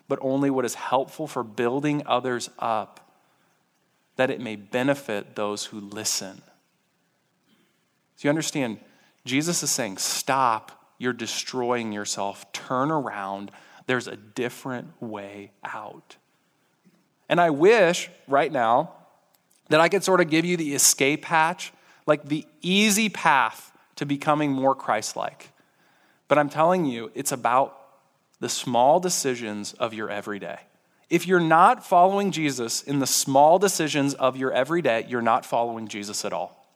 but 0.09 0.19
only 0.23 0.51
what 0.51 0.65
is 0.65 0.75
helpful 0.75 1.27
for 1.27 1.43
building 1.43 2.03
others 2.07 2.49
up, 2.59 3.11
that 4.17 4.31
it 4.31 4.41
may 4.41 4.57
benefit 4.57 5.37
those 5.37 5.67
who 5.67 5.81
listen. 5.81 6.43
So 8.17 8.27
you 8.27 8.31
understand, 8.31 8.79
Jesus 9.25 9.63
is 9.63 9.71
saying, 9.71 9.99
stop, 9.99 10.73
you're 10.99 11.13
destroying 11.13 11.93
yourself, 11.93 12.51
turn 12.53 12.91
around, 12.91 13.51
there's 13.87 14.09
a 14.09 14.17
different 14.17 15.01
way 15.01 15.53
out. 15.65 16.17
And 17.29 17.41
I 17.41 17.51
wish 17.51 18.09
right 18.27 18.51
now 18.51 18.93
that 19.69 19.81
I 19.81 19.89
could 19.89 20.05
sort 20.05 20.21
of 20.21 20.31
give 20.31 20.45
you 20.45 20.57
the 20.57 20.75
escape 20.75 21.25
hatch, 21.25 21.73
like 22.07 22.25
the 22.29 22.47
easy 22.63 23.09
path 23.09 23.73
to 23.97 24.07
becoming 24.07 24.53
more 24.53 24.75
Christ 24.75 25.17
like. 25.17 25.51
But 26.29 26.39
I'm 26.39 26.49
telling 26.49 26.85
you, 26.85 27.11
it's 27.15 27.33
about 27.33 27.86
the 28.41 28.49
small 28.49 29.01
decisions 29.01 29.73
of 29.75 29.95
your 29.95 30.11
everyday. 30.11 30.61
If 31.09 31.27
you're 31.27 31.41
not 31.41 31.87
following 31.87 32.33
Jesus 32.33 32.83
in 32.83 32.99
the 32.99 33.07
small 33.07 33.59
decisions 33.59 34.15
of 34.15 34.37
your 34.37 34.53
everyday, 34.53 35.07
you're 35.09 35.23
not 35.23 35.47
following 35.47 35.89
Jesus 35.89 36.25
at 36.25 36.33
all. 36.33 36.67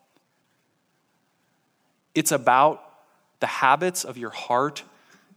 It's 2.14 2.32
about 2.32 2.84
the 3.40 3.46
habits 3.46 4.04
of 4.04 4.16
your 4.16 4.30
heart 4.30 4.84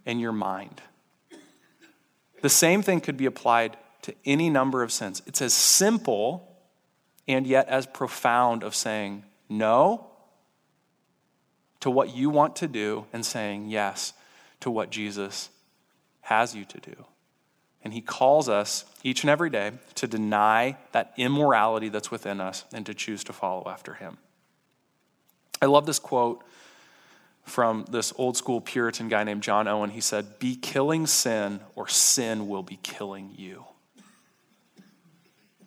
and 0.05 0.21
your 0.21 0.31
mind. 0.31 0.81
The 2.41 2.49
same 2.49 2.81
thing 2.81 3.01
could 3.01 3.17
be 3.17 3.25
applied 3.25 3.77
to 4.03 4.13
any 4.25 4.49
number 4.49 4.83
of 4.83 4.91
sins. 4.91 5.21
It's 5.25 5.41
as 5.41 5.53
simple 5.53 6.55
and 7.27 7.47
yet 7.47 7.69
as 7.69 7.87
profound 7.87 8.63
of 8.63 8.75
saying 8.75 9.23
no 9.49 10.07
to 11.79 11.89
what 11.89 12.15
you 12.15 12.29
want 12.29 12.57
to 12.57 12.67
do 12.67 13.05
and 13.13 13.25
saying 13.25 13.69
yes 13.69 14.13
to 14.59 14.69
what 14.69 14.89
Jesus 14.89 15.49
has 16.23 16.55
you 16.55 16.65
to 16.65 16.79
do. 16.79 17.05
And 17.83 17.93
he 17.93 18.01
calls 18.01 18.47
us 18.47 18.85
each 19.03 19.23
and 19.23 19.29
every 19.29 19.49
day 19.49 19.71
to 19.95 20.07
deny 20.07 20.77
that 20.93 21.13
immorality 21.17 21.89
that's 21.89 22.09
within 22.09 22.39
us 22.39 22.65
and 22.73 22.85
to 22.85 22.93
choose 22.93 23.23
to 23.25 23.33
follow 23.33 23.69
after 23.69 23.93
him. 23.93 24.17
I 25.61 25.65
love 25.65 25.85
this 25.85 25.99
quote 25.99 26.43
from 27.43 27.85
this 27.89 28.13
old 28.17 28.37
school 28.37 28.61
Puritan 28.61 29.09
guy 29.09 29.23
named 29.25 29.43
John 29.43 29.67
Owen. 29.67 29.89
He 29.89 30.01
said, 30.01 30.39
Be 30.39 30.55
killing 30.55 31.07
sin, 31.07 31.59
or 31.75 31.87
sin 31.89 32.47
will 32.47 32.63
be 32.63 32.79
killing 32.83 33.33
you. 33.37 33.65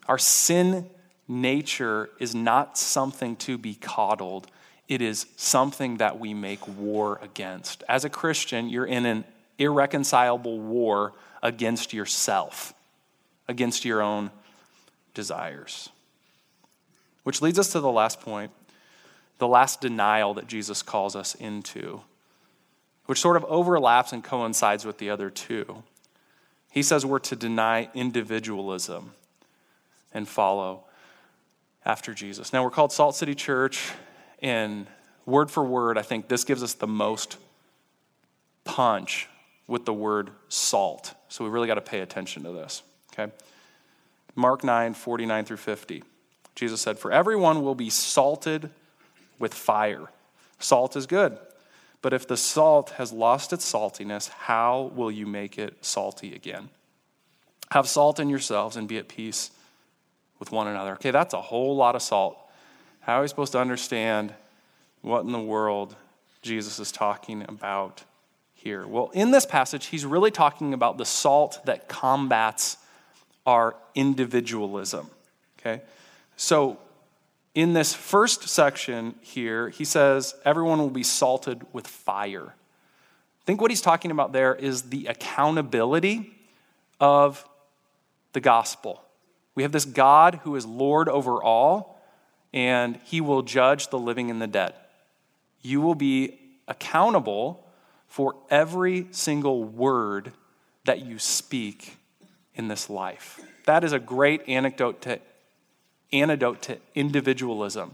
Our 0.09 0.19
sin 0.19 0.89
nature 1.29 2.11
is 2.19 2.35
not 2.35 2.79
something 2.79 3.37
to 3.37 3.59
be 3.59 3.75
coddled, 3.75 4.47
it 4.89 5.03
is 5.03 5.27
something 5.37 5.97
that 5.97 6.19
we 6.21 6.33
make 6.33 6.67
war 6.67 7.19
against. 7.21 7.83
As 7.89 8.05
a 8.05 8.11
Christian, 8.11 8.69
you're 8.69 8.87
in 8.87 9.05
an 9.05 9.25
irreconcilable 9.59 10.61
war 10.61 11.13
against 11.43 11.93
yourself, 11.93 12.75
against 13.49 13.85
your 13.85 14.03
own 14.03 14.31
desires. 15.15 15.89
Which 17.23 17.43
leads 17.43 17.59
us 17.59 17.73
to 17.73 17.81
the 17.81 17.91
last 17.91 18.21
point, 18.21 18.53
the 19.39 19.49
last 19.49 19.81
denial 19.81 20.35
that 20.35 20.47
Jesus 20.47 20.83
calls 20.83 21.17
us 21.17 21.35
into, 21.35 22.01
which 23.07 23.21
sort 23.21 23.37
of 23.37 23.45
overlaps 23.45 24.13
and 24.13 24.23
coincides 24.23 24.85
with 24.85 24.99
the 24.99 25.11
other 25.11 25.31
two. 25.31 25.83
He 26.71 26.83
says 26.83 27.07
we're 27.07 27.19
to 27.21 27.37
deny 27.37 27.89
individualism 27.95 29.13
and 30.13 30.29
follow 30.29 30.85
after 31.85 32.13
Jesus. 32.15 32.53
Now, 32.53 32.65
we're 32.65 32.71
called 32.71 32.93
Salt 32.93 33.15
City 33.15 33.35
Church, 33.35 33.93
and 34.43 34.87
word 35.25 35.51
for 35.51 35.65
word, 35.65 35.99
I 35.99 36.03
think 36.03 36.29
this 36.29 36.45
gives 36.45 36.63
us 36.63 36.75
the 36.75 36.87
most 36.87 37.39
punch 38.65 39.29
with 39.67 39.85
the 39.85 39.93
word 39.93 40.31
salt. 40.49 41.15
So 41.29 41.45
we 41.45 41.51
really 41.51 41.67
got 41.67 41.75
to 41.75 41.81
pay 41.81 42.01
attention 42.01 42.45
to 42.45 42.53
this, 42.53 42.83
okay? 43.13 43.33
Mark 44.35 44.63
9, 44.63 44.95
49 44.95 45.45
through 45.45 45.57
50. 45.57 46.05
Jesus 46.55 46.81
said, 46.81 46.99
For 46.99 47.11
everyone 47.11 47.63
will 47.63 47.75
be 47.75 47.91
salted 47.91 48.71
with 49.39 49.55
fire. 49.55 50.09
Salt 50.59 50.97
is 50.97 51.07
good, 51.07 51.39
but 52.01 52.13
if 52.13 52.27
the 52.27 52.37
salt 52.37 52.91
has 52.91 53.13
lost 53.13 53.53
its 53.53 53.71
saltiness, 53.71 54.29
how 54.29 54.93
will 54.95 55.11
you 55.11 55.27
make 55.27 55.59
it 55.59 55.85
salty 55.85 56.35
again? 56.35 56.71
Have 57.73 57.89
salt 57.89 58.21
in 58.21 58.29
yourselves 58.29 58.77
and 58.77 58.87
be 58.87 58.97
at 58.97 59.09
peace 59.09 59.51
with 60.39 60.53
one 60.53 60.69
another. 60.69 60.93
Okay, 60.93 61.11
that's 61.11 61.35
a 61.35 61.41
whole 61.41 61.77
lot 61.77 61.95
of 61.95 62.03
salt. 62.03 62.39
How 63.01 63.19
are 63.19 63.23
we 63.23 63.29
supposed 63.29 63.53
to 63.53 63.59
understand 63.59 64.33
what 65.03 65.25
in 65.25 65.33
the 65.33 65.41
world 65.41 65.95
Jesus 66.43 66.79
is 66.79 66.93
talking 66.93 67.45
about 67.49 68.05
here? 68.67 68.85
Well, 68.85 69.11
in 69.15 69.31
this 69.31 69.47
passage, 69.47 69.87
he's 69.87 70.05
really 70.05 70.33
talking 70.33 70.75
about 70.75 70.99
the 70.99 71.05
salt 71.05 71.61
that 71.67 71.89
combats 71.89 72.79
our 73.47 73.77
individualism. 73.95 75.09
Okay? 75.61 75.83
So, 76.37 76.77
in 77.55 77.75
this 77.75 77.95
first 77.95 78.49
section 78.49 79.15
here, 79.21 79.69
he 79.69 79.85
says, 79.85 80.35
everyone 80.45 80.79
will 80.79 80.91
be 80.91 81.05
salted 81.05 81.63
with 81.73 81.87
fire. 81.87 82.49
I 82.49 83.45
think 83.47 83.61
what 83.61 83.71
he's 83.71 83.81
talking 83.81 84.11
about 84.11 84.33
there 84.33 84.53
is 84.53 84.83
the 84.83 85.07
accountability 85.07 86.35
of 86.99 87.49
the 88.33 88.41
gospel. 88.41 89.01
We 89.55 89.63
have 89.63 89.71
this 89.71 89.85
God 89.85 90.41
who 90.43 90.57
is 90.57 90.67
Lord 90.67 91.09
over 91.09 91.41
all, 91.41 92.03
and 92.53 92.99
he 93.05 93.21
will 93.21 93.43
judge 93.43 93.89
the 93.89 93.99
living 93.99 94.29
and 94.29 94.43
the 94.43 94.49
dead. 94.49 94.75
You 95.63 95.81
will 95.81 95.95
be 95.95 96.39
accountable 96.67 97.66
for 98.17 98.35
every 98.49 99.07
single 99.11 99.63
word 99.63 100.33
that 100.87 101.05
you 101.05 101.19
speak 101.19 101.99
in 102.55 102.67
this 102.67 102.89
life. 102.89 103.39
That 103.67 103.85
is 103.85 103.93
a 103.93 103.99
great 103.99 104.49
anecdote 104.49 105.03
to 105.03 105.21
antidote 106.15 106.63
to 106.63 106.79
individualism 106.95 107.91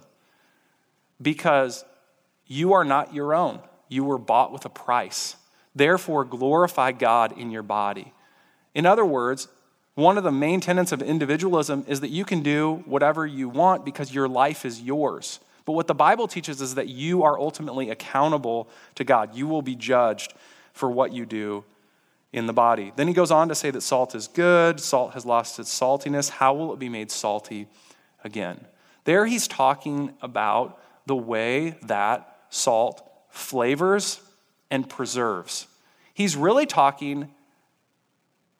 because 1.21 1.85
you 2.47 2.73
are 2.73 2.85
not 2.85 3.13
your 3.13 3.35
own. 3.35 3.59
You 3.89 4.05
were 4.05 4.17
bought 4.17 4.53
with 4.53 4.65
a 4.65 4.69
price. 4.69 5.35
Therefore, 5.75 6.25
glorify 6.25 6.93
God 6.93 7.37
in 7.37 7.51
your 7.51 7.65
body. 7.65 8.13
In 8.77 8.87
other 8.87 9.05
words, 9.05 9.49
one 9.97 10.17
of 10.17 10.23
the 10.23 10.31
main 10.31 10.61
tenets 10.61 10.93
of 10.93 11.03
individualism 11.03 11.85
is 11.89 11.99
that 11.99 12.11
you 12.11 12.25
can 12.25 12.45
do 12.45 12.85
whatever 12.87 13.27
you 13.27 13.49
want 13.49 13.85
because 13.85 14.15
your 14.15 14.29
life 14.29 14.65
is 14.65 14.83
yours. 14.83 15.41
But 15.65 15.73
what 15.73 15.87
the 15.87 15.95
Bible 15.95 16.27
teaches 16.27 16.61
is 16.61 16.75
that 16.75 16.89
you 16.89 17.23
are 17.23 17.39
ultimately 17.39 17.91
accountable 17.91 18.69
to 18.97 19.05
God. 19.05 19.35
You 19.35 19.47
will 19.47 19.63
be 19.63 19.77
judged 19.77 20.35
for 20.73 20.91
what 20.91 21.13
you 21.13 21.25
do 21.25 21.65
in 22.33 22.47
the 22.47 22.53
body. 22.53 22.93
Then 22.97 23.09
he 23.09 23.15
goes 23.15 23.31
on 23.31 23.49
to 23.49 23.55
say 23.55 23.71
that 23.71 23.83
salt 23.83 24.15
is 24.15 24.27
good, 24.27 24.81
salt 24.81 25.15
has 25.15 25.27
lost 25.27 25.59
its 25.59 25.79
saltiness. 25.79 26.31
How 26.31 26.55
will 26.55 26.73
it 26.73 26.79
be 26.79 26.89
made 26.89 27.11
salty 27.11 27.69
again? 28.25 28.65
There 29.05 29.27
he's 29.27 29.47
talking 29.47 30.15
about 30.23 30.81
the 31.07 31.17
way 31.17 31.77
that 31.83 32.37
salt 32.49 33.07
flavors 33.29 34.21
and 34.71 34.89
preserves. 34.89 35.67
He's 36.15 36.37
really 36.37 36.67
talking 36.67 37.31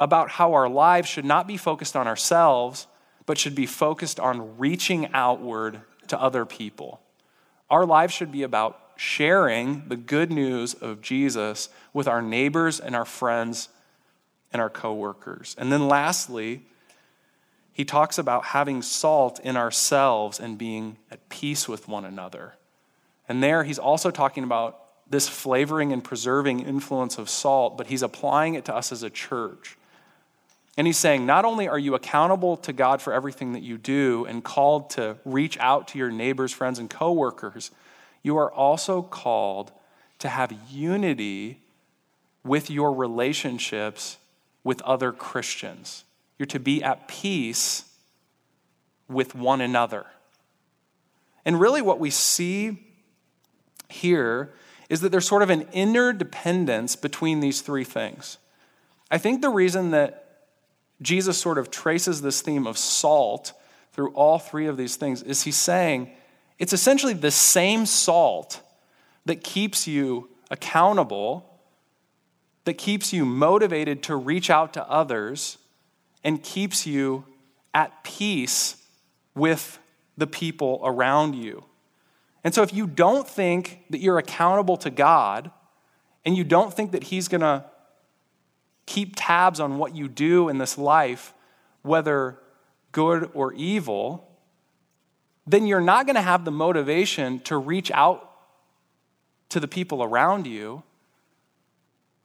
about 0.01 0.31
how 0.31 0.55
our 0.55 0.69
lives 0.69 1.09
should 1.09 1.25
not 1.25 1.47
be 1.47 1.57
focused 1.57 1.95
on 1.95 2.09
ourselves, 2.09 2.87
but 3.25 3.39
should 3.39 3.55
be 3.55 3.67
focused 3.67 4.19
on 4.19 4.59
reaching 4.59 5.09
outward 5.13 5.81
to 6.09 6.21
other 6.21 6.45
people. 6.45 7.01
Our 7.71 7.87
lives 7.87 8.13
should 8.13 8.33
be 8.33 8.43
about 8.43 8.79
sharing 8.97 9.89
the 9.89 9.97
good 9.97 10.31
news 10.31 10.75
of 10.75 11.01
Jesus 11.01 11.69
with 11.93 12.07
our 12.07 12.23
neighbors 12.23 12.79
and 12.79 12.95
our 12.95 13.05
friends 13.05 13.69
and 14.53 14.61
our 14.61 14.71
coworkers. 14.71 15.57
And 15.59 15.73
then 15.73 15.89
lastly, 15.89 16.63
he 17.73 17.85
talks 17.85 18.19
about 18.19 18.47
having 18.47 18.83
salt 18.83 19.41
in 19.41 19.57
ourselves 19.57 20.39
and 20.39 20.59
being 20.59 20.99
at 21.11 21.29
peace 21.29 21.67
with 21.67 21.89
one 21.89 22.05
another. 22.05 22.55
And 23.29 23.43
there 23.43 23.65
he's 23.65 23.79
also 23.79 24.11
talking 24.11 24.45
about 24.45 24.79
this 25.09 25.29
flavoring 25.29 25.93
and 25.93 26.05
preserving 26.05 26.61
influence 26.61 27.19
of 27.19 27.29
salt, 27.29 27.77
but 27.77 27.87
he's 27.87 28.03
applying 28.03 28.55
it 28.55 28.65
to 28.67 28.75
us 28.75 28.93
as 28.93 29.03
a 29.03 29.11
church. 29.11 29.77
And 30.77 30.87
he's 30.87 30.99
saying, 30.99 31.27
not 31.27 31.45
only 31.45 31.69
are 31.69 31.79
you 31.79 31.95
accountable 31.95 32.57
to 32.59 32.73
God 32.73 33.03
for 33.03 33.13
everything 33.13 33.53
that 33.53 33.63
you 33.63 33.77
do 33.77 34.25
and 34.25 34.43
called 34.43 34.91
to 34.91 35.19
reach 35.25 35.59
out 35.59 35.89
to 35.89 35.99
your 35.99 36.11
neighbors, 36.11 36.53
friends, 36.53 36.79
and 36.79 36.89
coworkers, 36.89 37.71
you 38.23 38.39
are 38.39 38.51
also 38.51 39.03
called 39.03 39.71
to 40.21 40.29
have 40.29 40.53
unity 40.71 41.61
with 42.45 42.71
your 42.71 42.95
relationships 42.95 44.17
with 44.65 44.81
other 44.83 45.13
Christians. 45.13 46.05
You're 46.39 46.47
to 46.47 46.61
be 46.61 46.83
at 46.83 47.07
peace 47.07 47.85
with 49.09 49.35
one 49.35 49.61
another. 49.61 50.07
And 51.45 51.61
really, 51.61 51.83
what 51.83 51.99
we 51.99 52.11
see 52.11 52.79
here 53.89 54.55
is 54.89 55.01
that 55.01 55.11
there's 55.11 55.27
sort 55.27 55.43
of 55.43 55.51
an 55.51 55.67
interdependence 55.73 56.97
between 56.97 57.41
these 57.41 57.61
three 57.61 57.85
things. 57.85 58.39
I 59.11 59.19
think 59.19 59.43
the 59.43 59.49
reason 59.49 59.91
that 59.91 60.22
Jesus 61.03 61.39
sort 61.39 61.59
of 61.59 61.71
traces 61.71 62.23
this 62.23 62.41
theme 62.41 62.67
of 62.67 62.79
salt 62.79 63.53
through 63.93 64.11
all 64.13 64.39
three 64.39 64.67
of 64.67 64.77
these 64.77 64.97
things 64.97 65.23
is 65.23 65.43
he's 65.43 65.57
saying 65.57 66.11
it's 66.59 66.73
essentially 66.73 67.13
the 67.13 67.31
same 67.31 67.87
salt 67.87 68.61
that 69.25 69.43
keeps 69.43 69.87
you 69.87 70.31
accountable, 70.51 71.59
that 72.65 72.75
keeps 72.75 73.13
you 73.13 73.25
motivated 73.25 74.03
to 74.05 74.17
reach 74.17 74.51
out 74.51 74.73
to 74.75 74.89
others, 74.89 75.59
and 76.25 76.43
keeps 76.43 76.87
you 76.87 77.25
at 77.75 78.05
peace 78.05 78.77
with 79.35 79.79
the 80.17 80.27
people 80.27 80.81
around 80.85 81.35
you. 81.35 81.65
And 82.45 82.55
so, 82.55 82.63
if 82.63 82.73
you 82.73 82.87
don't 82.87 83.27
think 83.27 83.85
that 83.91 83.99
you're 83.99 84.19
accountable 84.19 84.77
to 84.79 84.91
God, 84.91 85.51
and 86.25 86.37
you 86.37 86.45
don't 86.45 86.73
think 86.73 86.93
that 86.93 87.05
He's 87.05 87.29
going 87.29 87.41
to 87.41 87.65
keep 88.87 89.15
tabs 89.17 89.61
on 89.61 89.79
what 89.79 89.95
you 89.95 90.09
do 90.09 90.49
in 90.49 90.59
this 90.59 90.77
life, 90.77 91.33
whether 91.83 92.39
good 92.93 93.31
or 93.35 93.53
evil, 93.55 94.29
then 95.47 95.67
you're 95.67 95.81
not 95.81 96.07
going 96.07 96.17
to 96.17 96.23
have 96.23 96.45
the 96.45 96.51
motivation 96.51 97.41
to 97.41 97.57
reach 97.57 97.91
out 97.91 98.29
to 99.49 99.61
the 99.61 99.69
people 99.69 100.03
around 100.03 100.47
you 100.47 100.83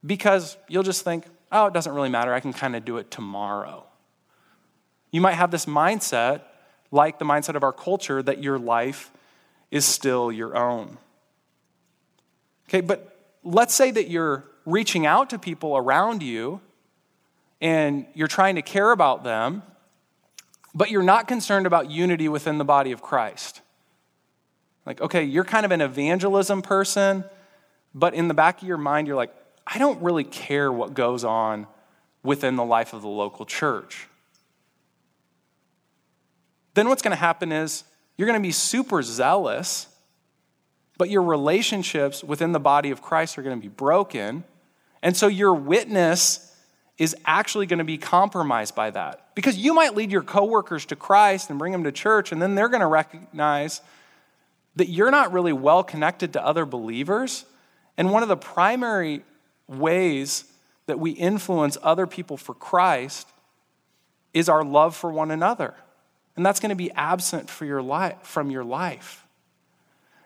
because 0.05 0.57
you'll 0.67 0.83
just 0.83 1.03
think, 1.03 1.25
oh, 1.51 1.67
it 1.67 1.73
doesn't 1.73 1.93
really 1.93 2.09
matter. 2.09 2.33
I 2.33 2.39
can 2.39 2.53
kind 2.53 2.75
of 2.75 2.85
do 2.85 2.97
it 2.97 3.09
tomorrow. 3.09 3.85
You 5.11 5.21
might 5.21 5.33
have 5.33 5.51
this 5.51 5.65
mindset, 5.65 6.41
like 6.91 7.19
the 7.19 7.25
mindset 7.25 7.55
of 7.55 7.63
our 7.63 7.73
culture, 7.73 8.21
that 8.21 8.43
your 8.43 8.59
life 8.59 9.11
is 9.71 9.85
still 9.85 10.31
your 10.31 10.55
own. 10.55 10.97
Okay, 12.69 12.81
but 12.81 13.17
let's 13.43 13.73
say 13.73 13.91
that 13.91 14.09
you're 14.09 14.45
reaching 14.67 15.05
out 15.05 15.29
to 15.29 15.39
people 15.39 15.77
around 15.77 16.21
you 16.21 16.59
and 17.61 18.05
you're 18.13 18.27
trying 18.27 18.55
to 18.55 18.61
care 18.61 18.91
about 18.91 19.23
them, 19.23 19.63
but 20.75 20.91
you're 20.91 21.01
not 21.01 21.25
concerned 21.25 21.65
about 21.65 21.89
unity 21.89 22.27
within 22.27 22.57
the 22.57 22.65
body 22.65 22.91
of 22.91 23.01
Christ. 23.01 23.61
Like, 24.85 24.99
okay, 24.99 25.23
you're 25.23 25.45
kind 25.45 25.65
of 25.65 25.71
an 25.71 25.79
evangelism 25.79 26.61
person, 26.61 27.23
but 27.95 28.13
in 28.13 28.27
the 28.27 28.33
back 28.33 28.61
of 28.61 28.67
your 28.67 28.77
mind, 28.77 29.07
you're 29.07 29.15
like, 29.15 29.33
I 29.65 29.79
don't 29.79 30.01
really 30.03 30.25
care 30.25 30.71
what 30.71 30.93
goes 30.93 31.23
on 31.23 31.65
within 32.21 32.57
the 32.57 32.65
life 32.65 32.91
of 32.91 33.01
the 33.01 33.07
local 33.07 33.45
church. 33.45 34.07
Then 36.73 36.89
what's 36.89 37.01
going 37.01 37.11
to 37.11 37.15
happen 37.15 37.53
is 37.53 37.85
you're 38.17 38.27
going 38.27 38.39
to 38.39 38.45
be 38.45 38.51
super 38.51 39.01
zealous, 39.01 39.87
but 40.97 41.09
your 41.09 41.23
relationships 41.23 42.21
within 42.21 42.51
the 42.51 42.59
body 42.59 42.91
of 42.91 43.01
Christ 43.01 43.37
are 43.37 43.43
going 43.43 43.55
to 43.55 43.61
be 43.61 43.69
broken. 43.69 44.43
And 45.01 45.15
so 45.15 45.27
your 45.27 45.53
witness 45.53 46.43
is 46.97 47.15
actually 47.25 47.67
going 47.67 47.79
to 47.79 47.85
be 47.85 47.97
compromised 47.97 48.73
by 48.75 48.89
that. 48.89 49.35
Because 49.35 49.57
you 49.57 49.73
might 49.73 49.95
lead 49.95 50.11
your 50.11 50.23
coworkers 50.23 50.85
to 50.87 50.95
Christ 50.95 51.49
and 51.49 51.59
bring 51.59 51.71
them 51.71 51.83
to 51.83 51.91
church, 51.91 52.31
and 52.31 52.41
then 52.41 52.55
they're 52.55 52.69
going 52.69 52.81
to 52.81 52.87
recognize 52.87 53.81
that 54.75 54.89
you're 54.89 55.11
not 55.11 55.31
really 55.31 55.53
well 55.53 55.83
connected 55.83 56.33
to 56.33 56.45
other 56.45 56.65
believers. 56.65 57.45
And 57.97 58.11
one 58.11 58.23
of 58.23 58.29
the 58.29 58.37
primary 58.37 59.23
ways 59.67 60.45
that 60.87 60.99
we 60.99 61.11
influence 61.11 61.77
other 61.83 62.07
people 62.07 62.37
for 62.37 62.53
Christ 62.53 63.27
is 64.33 64.49
our 64.49 64.63
love 64.63 64.95
for 64.95 65.11
one 65.11 65.31
another. 65.31 65.73
And 66.35 66.45
that's 66.45 66.59
going 66.59 66.69
to 66.69 66.75
be 66.75 66.91
absent 66.91 67.49
for 67.49 67.65
your 67.65 67.81
life, 67.81 68.17
from 68.21 68.51
your 68.51 68.63
life. 68.63 69.25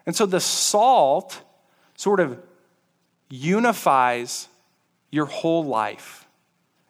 And 0.05 0.15
so 0.15 0.25
the 0.25 0.41
salt 0.41 1.41
sort 1.95 2.19
of 2.19 2.37
unifies 3.29 4.47
your 5.11 5.25
whole 5.25 5.63
life. 5.65 6.27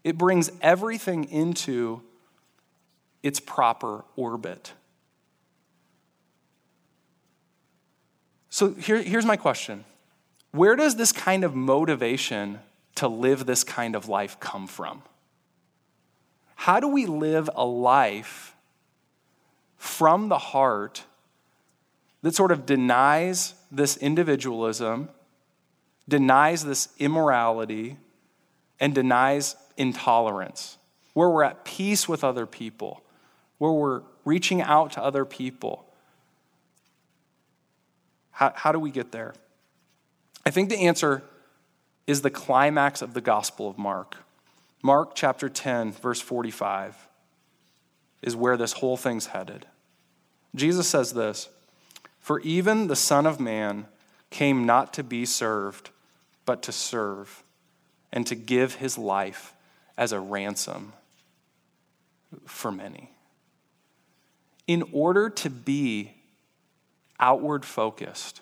It 0.04 0.18
brings 0.18 0.52
everything 0.62 1.26
into 1.26 2.02
its 3.24 3.40
proper 3.40 4.04
orbit. 4.16 4.74
So 8.50 8.74
here, 8.74 9.02
here's 9.02 9.26
my 9.26 9.38
question 9.38 9.86
Where 10.52 10.76
does 10.76 10.96
this 10.96 11.12
kind 11.12 11.44
of 11.44 11.56
motivation 11.56 12.60
to 12.96 13.08
live 13.08 13.46
this 13.46 13.64
kind 13.64 13.96
of 13.96 14.08
life 14.08 14.40
come 14.40 14.68
from? 14.68 15.04
How 16.56 16.80
do 16.80 16.88
we 16.88 17.06
live 17.06 17.50
a 17.56 17.66
life 17.66 18.56
from 19.78 20.30
the 20.30 20.38
heart 20.38 21.06
that 22.22 22.36
sort 22.36 22.52
of 22.52 22.68
denies 22.68 23.56
this 23.72 23.98
individualism, 23.98 25.10
denies 26.08 26.64
this 26.64 26.90
immorality, 27.00 27.98
and 28.82 28.94
denies 28.94 29.56
intolerance, 29.78 30.78
where 31.14 31.30
we're 31.30 31.44
at 31.44 31.64
peace 31.64 32.10
with 32.10 32.24
other 32.24 32.46
people, 32.46 33.04
where 33.60 33.72
we're 33.72 34.02
reaching 34.26 34.62
out 34.62 34.92
to 34.92 35.02
other 35.02 35.24
people. 35.24 35.86
How, 38.32 38.52
how 38.56 38.72
do 38.72 38.80
we 38.80 38.90
get 38.90 39.12
there? 39.12 39.36
I 40.46 40.50
think 40.50 40.70
the 40.70 40.80
answer 40.80 41.22
is 42.08 42.24
the 42.24 42.32
climax 42.32 43.04
of 43.04 43.14
the 43.14 43.22
Gospel 43.22 43.70
of 43.70 43.78
Mark. 43.78 44.18
Mark 44.82 45.12
chapter 45.14 45.48
10, 45.48 45.92
verse 45.92 46.20
45 46.20 47.08
is 48.24 48.36
where 48.36 48.58
this 48.58 48.74
whole 48.74 48.98
thing's 48.98 49.28
headed. 49.28 49.68
Jesus 50.56 50.88
says 50.88 51.14
this 51.14 51.50
For 52.20 52.40
even 52.42 52.88
the 52.88 52.96
Son 52.96 53.28
of 53.28 53.40
Man 53.40 53.86
came 54.32 54.66
not 54.66 54.92
to 54.94 55.04
be 55.04 55.26
served, 55.26 55.92
but 56.46 56.64
to 56.64 56.72
serve, 56.72 57.44
and 58.12 58.28
to 58.28 58.36
give 58.36 58.76
his 58.76 58.98
life 58.98 59.54
as 59.98 60.12
a 60.12 60.20
ransom 60.20 60.94
for 62.46 62.72
many. 62.72 63.12
In 64.68 64.84
order 64.94 65.30
to 65.30 65.50
be 65.50 66.14
outward 67.20 67.66
focused, 67.66 68.42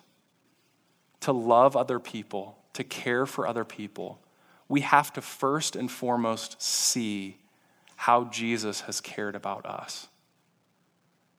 to 1.21 1.31
love 1.31 1.75
other 1.75 1.99
people, 1.99 2.57
to 2.73 2.83
care 2.83 3.25
for 3.25 3.47
other 3.47 3.65
people, 3.65 4.19
we 4.67 4.81
have 4.81 5.11
to 5.13 5.21
first 5.21 5.75
and 5.75 5.91
foremost 5.91 6.61
see 6.61 7.37
how 7.95 8.25
Jesus 8.25 8.81
has 8.81 9.01
cared 9.01 9.35
about 9.35 9.65
us. 9.65 10.07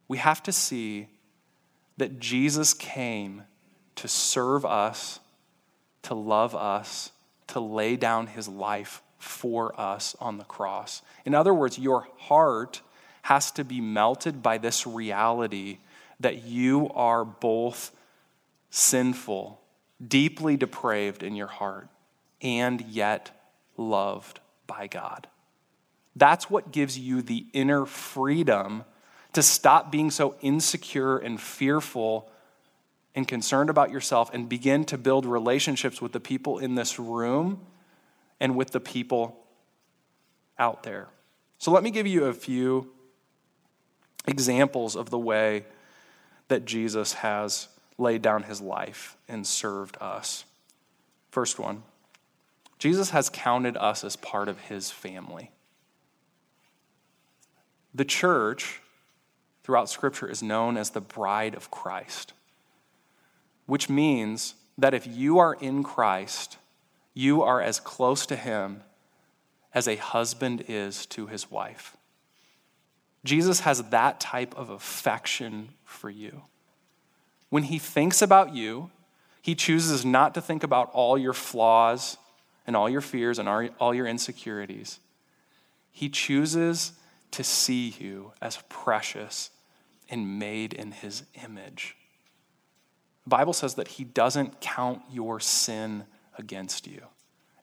We 0.08 0.18
have 0.18 0.42
to 0.42 0.52
see 0.52 1.06
that 1.96 2.18
Jesus 2.18 2.74
came 2.74 3.44
to 3.96 4.08
serve 4.08 4.66
us, 4.66 5.20
to 6.02 6.14
love 6.14 6.54
us, 6.54 7.12
to 7.50 7.60
lay 7.60 7.96
down 7.96 8.26
his 8.26 8.48
life 8.48 9.02
for 9.18 9.78
us 9.78 10.16
on 10.20 10.38
the 10.38 10.44
cross. 10.44 11.02
In 11.24 11.34
other 11.34 11.52
words, 11.52 11.78
your 11.78 12.08
heart 12.18 12.80
has 13.22 13.50
to 13.52 13.64
be 13.64 13.80
melted 13.80 14.42
by 14.42 14.58
this 14.58 14.86
reality 14.86 15.78
that 16.20 16.44
you 16.44 16.90
are 16.94 17.24
both 17.24 17.92
sinful, 18.70 19.60
deeply 20.06 20.56
depraved 20.56 21.22
in 21.22 21.34
your 21.34 21.48
heart, 21.48 21.88
and 22.40 22.80
yet 22.82 23.30
loved 23.76 24.40
by 24.66 24.86
God. 24.86 25.26
That's 26.16 26.48
what 26.48 26.72
gives 26.72 26.98
you 26.98 27.22
the 27.22 27.46
inner 27.52 27.86
freedom 27.86 28.84
to 29.32 29.42
stop 29.42 29.92
being 29.92 30.10
so 30.10 30.34
insecure 30.40 31.18
and 31.18 31.40
fearful 31.40 32.29
and 33.14 33.26
concerned 33.26 33.70
about 33.70 33.90
yourself 33.90 34.30
and 34.32 34.48
begin 34.48 34.84
to 34.84 34.98
build 34.98 35.26
relationships 35.26 36.00
with 36.00 36.12
the 36.12 36.20
people 36.20 36.58
in 36.58 36.74
this 36.74 36.98
room 36.98 37.60
and 38.38 38.56
with 38.56 38.70
the 38.70 38.80
people 38.80 39.36
out 40.58 40.82
there. 40.82 41.08
So, 41.58 41.70
let 41.70 41.82
me 41.82 41.90
give 41.90 42.06
you 42.06 42.24
a 42.24 42.32
few 42.32 42.90
examples 44.26 44.96
of 44.96 45.10
the 45.10 45.18
way 45.18 45.64
that 46.48 46.64
Jesus 46.64 47.14
has 47.14 47.68
laid 47.98 48.22
down 48.22 48.44
his 48.44 48.60
life 48.60 49.16
and 49.28 49.46
served 49.46 49.96
us. 50.00 50.44
First 51.30 51.58
one 51.58 51.82
Jesus 52.78 53.10
has 53.10 53.28
counted 53.28 53.76
us 53.76 54.04
as 54.04 54.16
part 54.16 54.48
of 54.48 54.58
his 54.60 54.90
family. 54.90 55.50
The 57.94 58.04
church, 58.04 58.80
throughout 59.62 59.90
Scripture, 59.90 60.28
is 60.28 60.42
known 60.42 60.76
as 60.76 60.90
the 60.90 61.00
bride 61.00 61.54
of 61.54 61.70
Christ, 61.70 62.32
which 63.70 63.88
means 63.88 64.54
that 64.76 64.94
if 64.94 65.06
you 65.06 65.38
are 65.38 65.54
in 65.54 65.84
Christ, 65.84 66.58
you 67.14 67.40
are 67.40 67.62
as 67.62 67.78
close 67.78 68.26
to 68.26 68.34
him 68.34 68.82
as 69.72 69.86
a 69.86 69.94
husband 69.94 70.64
is 70.66 71.06
to 71.06 71.28
his 71.28 71.52
wife. 71.52 71.96
Jesus 73.24 73.60
has 73.60 73.80
that 73.90 74.18
type 74.18 74.56
of 74.56 74.70
affection 74.70 75.68
for 75.84 76.10
you. 76.10 76.42
When 77.48 77.62
he 77.62 77.78
thinks 77.78 78.20
about 78.20 78.56
you, 78.56 78.90
he 79.40 79.54
chooses 79.54 80.04
not 80.04 80.34
to 80.34 80.40
think 80.40 80.64
about 80.64 80.90
all 80.92 81.16
your 81.16 81.32
flaws 81.32 82.16
and 82.66 82.74
all 82.74 82.88
your 82.88 83.00
fears 83.00 83.38
and 83.38 83.48
all 83.78 83.94
your 83.94 84.06
insecurities. 84.08 84.98
He 85.92 86.08
chooses 86.08 86.90
to 87.30 87.44
see 87.44 87.94
you 88.00 88.32
as 88.42 88.58
precious 88.68 89.50
and 90.08 90.40
made 90.40 90.72
in 90.72 90.90
his 90.90 91.22
image. 91.44 91.94
The 93.24 93.30
Bible 93.30 93.52
says 93.52 93.74
that 93.74 93.88
he 93.88 94.04
doesn't 94.04 94.60
count 94.60 95.02
your 95.10 95.40
sin 95.40 96.04
against 96.38 96.86
you. 96.86 97.02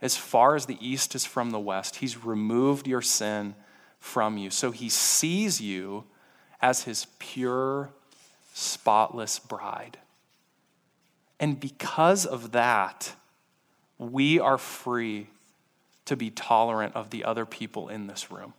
As 0.01 0.15
far 0.15 0.55
as 0.55 0.67
the 0.67 0.77
east 0.79 1.15
is 1.15 1.25
from 1.25 1.49
the 1.49 1.59
west, 1.59 1.97
he's 1.97 2.23
removed 2.23 2.87
your 2.87 3.01
sin 3.01 3.55
from 3.99 4.37
you. 4.37 4.49
So 4.49 4.71
he 4.71 4.89
sees 4.89 5.59
you 5.59 6.05
as 6.61 6.83
his 6.83 7.07
pure, 7.19 7.89
spotless 8.53 9.39
bride. 9.39 9.97
And 11.39 11.59
because 11.59 12.25
of 12.25 12.51
that, 12.51 13.13
we 13.97 14.39
are 14.39 14.57
free 14.57 15.27
to 16.05 16.15
be 16.15 16.29
tolerant 16.29 16.95
of 16.95 17.09
the 17.09 17.25
other 17.25 17.45
people 17.45 17.89
in 17.89 18.07
this 18.07 18.31
room. 18.31 18.53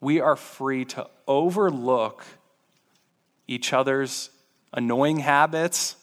We 0.00 0.20
are 0.20 0.36
free 0.36 0.84
to 0.86 1.08
overlook 1.26 2.24
each 3.48 3.72
other's 3.72 4.30
annoying 4.74 5.20
habits, 5.20 5.96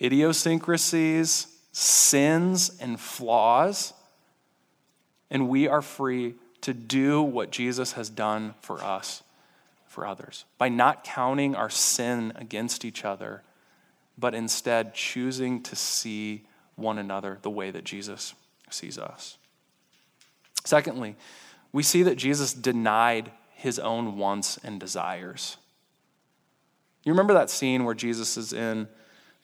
idiosyncrasies, 0.00 1.46
sins, 1.72 2.70
and 2.80 2.98
flaws. 2.98 3.92
And 5.30 5.48
we 5.48 5.68
are 5.68 5.82
free 5.82 6.34
to 6.62 6.72
do 6.72 7.20
what 7.22 7.50
Jesus 7.50 7.92
has 7.92 8.08
done 8.08 8.54
for 8.60 8.82
us, 8.82 9.22
for 9.86 10.06
others, 10.06 10.44
by 10.56 10.68
not 10.68 11.04
counting 11.04 11.54
our 11.54 11.70
sin 11.70 12.32
against 12.36 12.84
each 12.84 13.04
other, 13.04 13.42
but 14.16 14.34
instead 14.34 14.94
choosing 14.94 15.62
to 15.62 15.76
see 15.76 16.42
one 16.76 16.98
another 16.98 17.38
the 17.42 17.50
way 17.50 17.70
that 17.70 17.84
Jesus 17.84 18.34
sees 18.70 18.98
us. 18.98 19.36
Secondly, 20.64 21.16
we 21.72 21.82
see 21.82 22.02
that 22.02 22.16
Jesus 22.16 22.52
denied 22.52 23.30
his 23.54 23.78
own 23.78 24.16
wants 24.16 24.58
and 24.62 24.80
desires. 24.80 25.56
You 27.04 27.12
remember 27.12 27.34
that 27.34 27.50
scene 27.50 27.84
where 27.84 27.94
Jesus 27.94 28.36
is 28.36 28.52
in 28.52 28.88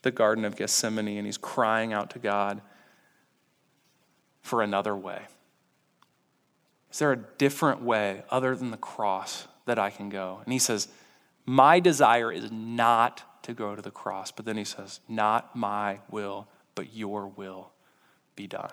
the 0.03 0.11
Garden 0.11 0.45
of 0.45 0.57
Gethsemane 0.57 1.17
and 1.17 1.27
he's 1.27 1.39
crying 1.39 1.93
out 1.93 2.11
to 2.11 2.19
God 2.19 2.61
for 4.43 4.63
another 4.63 4.95
way? 4.95 5.23
Is 6.93 6.99
there 6.99 7.13
a 7.13 7.17
different 7.17 7.83
way 7.83 8.23
other 8.31 8.55
than 8.55 8.71
the 8.71 8.77
cross 8.77 9.49
that 9.67 9.79
I 9.79 9.91
can 9.91 10.09
go? 10.09 10.41
And 10.45 10.53
he 10.53 10.59
says, 10.59 10.89
My 11.45 11.81
desire 11.81 12.33
is 12.33 12.51
not 12.53 13.23
to 13.43 13.55
go 13.55 13.75
to 13.75 13.83
the 13.83 13.91
cross. 13.91 14.31
But 14.31 14.45
then 14.45 14.57
he 14.57 14.65
says, 14.65 15.01
Not 15.09 15.57
my 15.57 16.01
will, 16.11 16.49
but 16.75 16.95
your 16.95 17.27
will 17.27 17.71
be 18.35 18.47
done. 18.47 18.73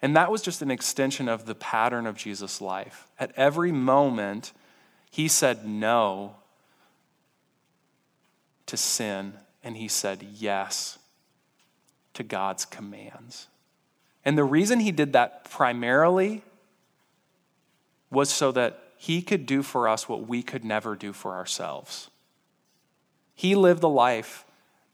And 0.00 0.14
that 0.16 0.30
was 0.30 0.42
just 0.42 0.62
an 0.62 0.70
extension 0.70 1.28
of 1.28 1.44
the 1.46 1.54
pattern 1.54 2.06
of 2.06 2.16
Jesus' 2.16 2.60
life. 2.60 3.08
At 3.18 3.32
every 3.36 3.72
moment, 3.72 4.52
he 5.10 5.26
said 5.26 5.66
no 5.66 6.36
to 8.68 8.76
sin, 8.76 9.34
and 9.62 9.76
he 9.76 9.88
said 9.88 10.22
yes 10.22 10.98
to 12.14 12.22
God's 12.22 12.64
commands. 12.64 13.48
And 14.24 14.38
the 14.38 14.44
reason 14.44 14.80
he 14.80 14.92
did 14.92 15.12
that 15.14 15.50
primarily 15.50 16.42
was 18.10 18.30
so 18.30 18.52
that 18.52 18.82
he 18.96 19.22
could 19.22 19.46
do 19.46 19.62
for 19.62 19.88
us 19.88 20.08
what 20.08 20.26
we 20.26 20.42
could 20.42 20.64
never 20.64 20.96
do 20.96 21.12
for 21.12 21.34
ourselves. 21.34 22.10
He 23.34 23.54
lived 23.54 23.80
the 23.80 23.88
life 23.88 24.44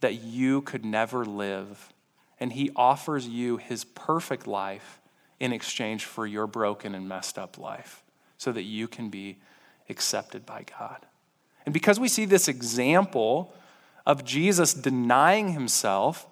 that 0.00 0.14
you 0.14 0.60
could 0.60 0.84
never 0.84 1.24
live, 1.24 1.92
and 2.38 2.52
he 2.52 2.70
offers 2.76 3.26
you 3.26 3.56
his 3.56 3.84
perfect 3.84 4.46
life 4.46 5.00
in 5.40 5.52
exchange 5.52 6.04
for 6.04 6.26
your 6.26 6.46
broken 6.46 6.94
and 6.94 7.08
messed 7.08 7.38
up 7.38 7.58
life 7.58 8.02
so 8.36 8.52
that 8.52 8.62
you 8.62 8.86
can 8.86 9.08
be 9.08 9.38
accepted 9.88 10.44
by 10.44 10.64
God. 10.78 11.06
And 11.64 11.72
because 11.72 11.98
we 11.98 12.08
see 12.08 12.26
this 12.26 12.48
example 12.48 13.54
of 14.06 14.24
Jesus 14.24 14.74
denying 14.74 15.52
himself, 15.52 16.26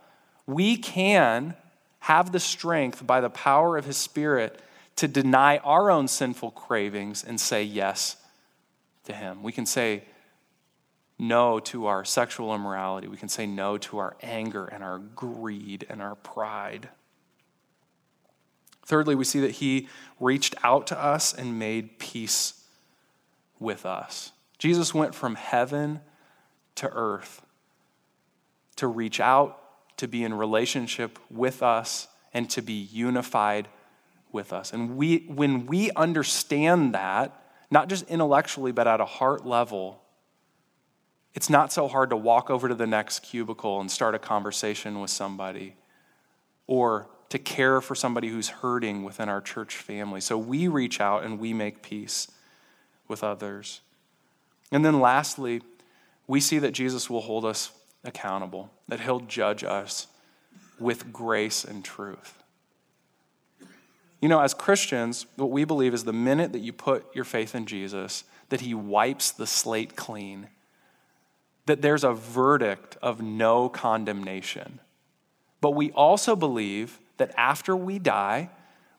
we 0.47 0.77
can 0.77 1.55
have 2.01 2.33
the 2.33 2.41
strength 2.41 3.07
by 3.07 3.21
the 3.21 3.31
power 3.31 3.77
of 3.77 3.85
his 3.85 3.97
Spirit 3.97 4.61
to 4.97 5.09
deny 5.09 5.59
our 5.59 5.91
own 5.91 6.09
sinful 6.09 6.51
cravings 6.53 7.25
and 7.25 7.41
say 7.41 7.63
yes 7.63 8.17
to 9.05 9.13
Him. 9.13 9.43
We 9.43 9.53
can 9.53 9.67
say 9.67 10.05
no 11.19 11.61
to 11.61 11.87
our 11.87 12.05
sexual 12.05 12.55
immorality. 12.55 13.09
We 13.09 13.17
can 13.17 13.29
say 13.29 13.47
no 13.47 13.79
to 13.79 13.99
our 13.99 14.17
anger 14.23 14.65
and 14.67 14.83
our 14.83 14.99
greed 14.99 15.87
and 15.89 16.03
our 16.03 16.15
pride. 16.17 16.89
Thirdly, 18.85 19.15
we 19.15 19.25
see 19.25 19.41
that 19.41 19.53
He 19.53 19.89
reached 20.21 20.55
out 20.63 20.87
to 20.89 21.01
us 21.01 21.33
and 21.33 21.59
made 21.59 21.99
peace 21.99 22.65
with 23.59 23.87
us. 23.87 24.33
Jesus 24.59 24.93
went 24.93 25.15
from 25.15 25.37
heaven 25.37 26.01
to 26.77 26.91
earth 26.93 27.42
to 28.83 28.89
reach 28.89 29.21
out, 29.21 29.61
to 29.97 30.09
be 30.09 30.25
in 30.25 30.35
relationship 30.35 31.21
with 31.31 31.63
us, 31.63 32.09
and 32.35 32.51
to 32.51 32.61
be 32.61 32.73
unified 32.73 33.69
with 34.33 34.53
us. 34.53 34.73
And 34.73 34.97
we, 34.97 35.19
when 35.29 35.67
we 35.67 35.93
understand 35.93 36.93
that, 36.97 37.33
not 37.71 37.89
just 37.89 38.09
intellectually, 38.09 38.73
but 38.73 38.89
at 38.89 39.01
a 39.01 39.05
heart 39.05 39.47
level, 39.47 40.03
it's 41.33 41.49
not 41.49 41.73
so 41.73 41.87
hard 41.87 42.11
to 42.11 42.17
walk 42.17 42.51
over 42.51 42.69
to 42.69 42.75
the 42.75 42.89
next 42.89 43.21
cubicle 43.21 43.81
and 43.81 43.89
start 43.89 44.17
a 44.17 44.19
conversation 44.19 45.01
with 45.01 45.11
somebody 45.11 45.77
or 46.67 47.09
to 47.29 47.39
care 47.39 47.81
for 47.81 47.95
somebody 47.95 48.31
who's 48.31 48.49
hurting 48.49 49.05
within 49.05 49.29
our 49.29 49.41
church 49.41 49.77
family. 49.77 50.21
So 50.21 50.37
we 50.37 50.67
reach 50.67 51.01
out 51.01 51.23
and 51.23 51.39
we 51.39 51.53
make 51.53 51.83
peace 51.83 52.27
with 53.07 53.23
others. 53.23 53.81
And 54.73 54.85
then 54.85 54.99
lastly, 54.99 55.63
we 56.27 56.41
see 56.41 56.59
that 56.59 56.73
Jesus 56.73 57.09
will 57.09 57.21
hold 57.21 57.45
us 57.45 57.71
accountable, 58.05 58.71
that 58.89 59.01
he'll 59.01 59.21
judge 59.21 59.65
us 59.65 60.07
with 60.79 61.13
grace 61.13 61.65
and 61.65 61.85
truth. 61.85 62.43
You 64.21 64.29
know, 64.29 64.41
as 64.41 64.55
Christians, 64.55 65.27
what 65.37 65.51
we 65.51 65.65
believe 65.65 65.95
is 65.95 66.05
the 66.05 66.13
minute 66.13 66.53
that 66.53 66.61
you 66.61 66.73
put 66.73 67.05
your 67.15 67.25
faith 67.25 67.55
in 67.55 67.67
Jesus, 67.67 68.25
that 68.51 68.61
he 68.61 68.75
wipes 68.75 69.33
the 69.33 69.47
slate 69.47 69.97
clean, 69.97 70.49
that 71.67 71.83
there's 71.83 72.05
a 72.05 72.13
verdict 72.13 72.97
of 73.03 73.21
no 73.21 73.69
condemnation. 73.69 74.81
But 75.61 75.73
we 75.73 75.91
also 75.93 76.37
believe 76.37 77.01
that 77.17 77.33
after 77.37 77.77
we 77.77 77.99
die, 77.99 78.51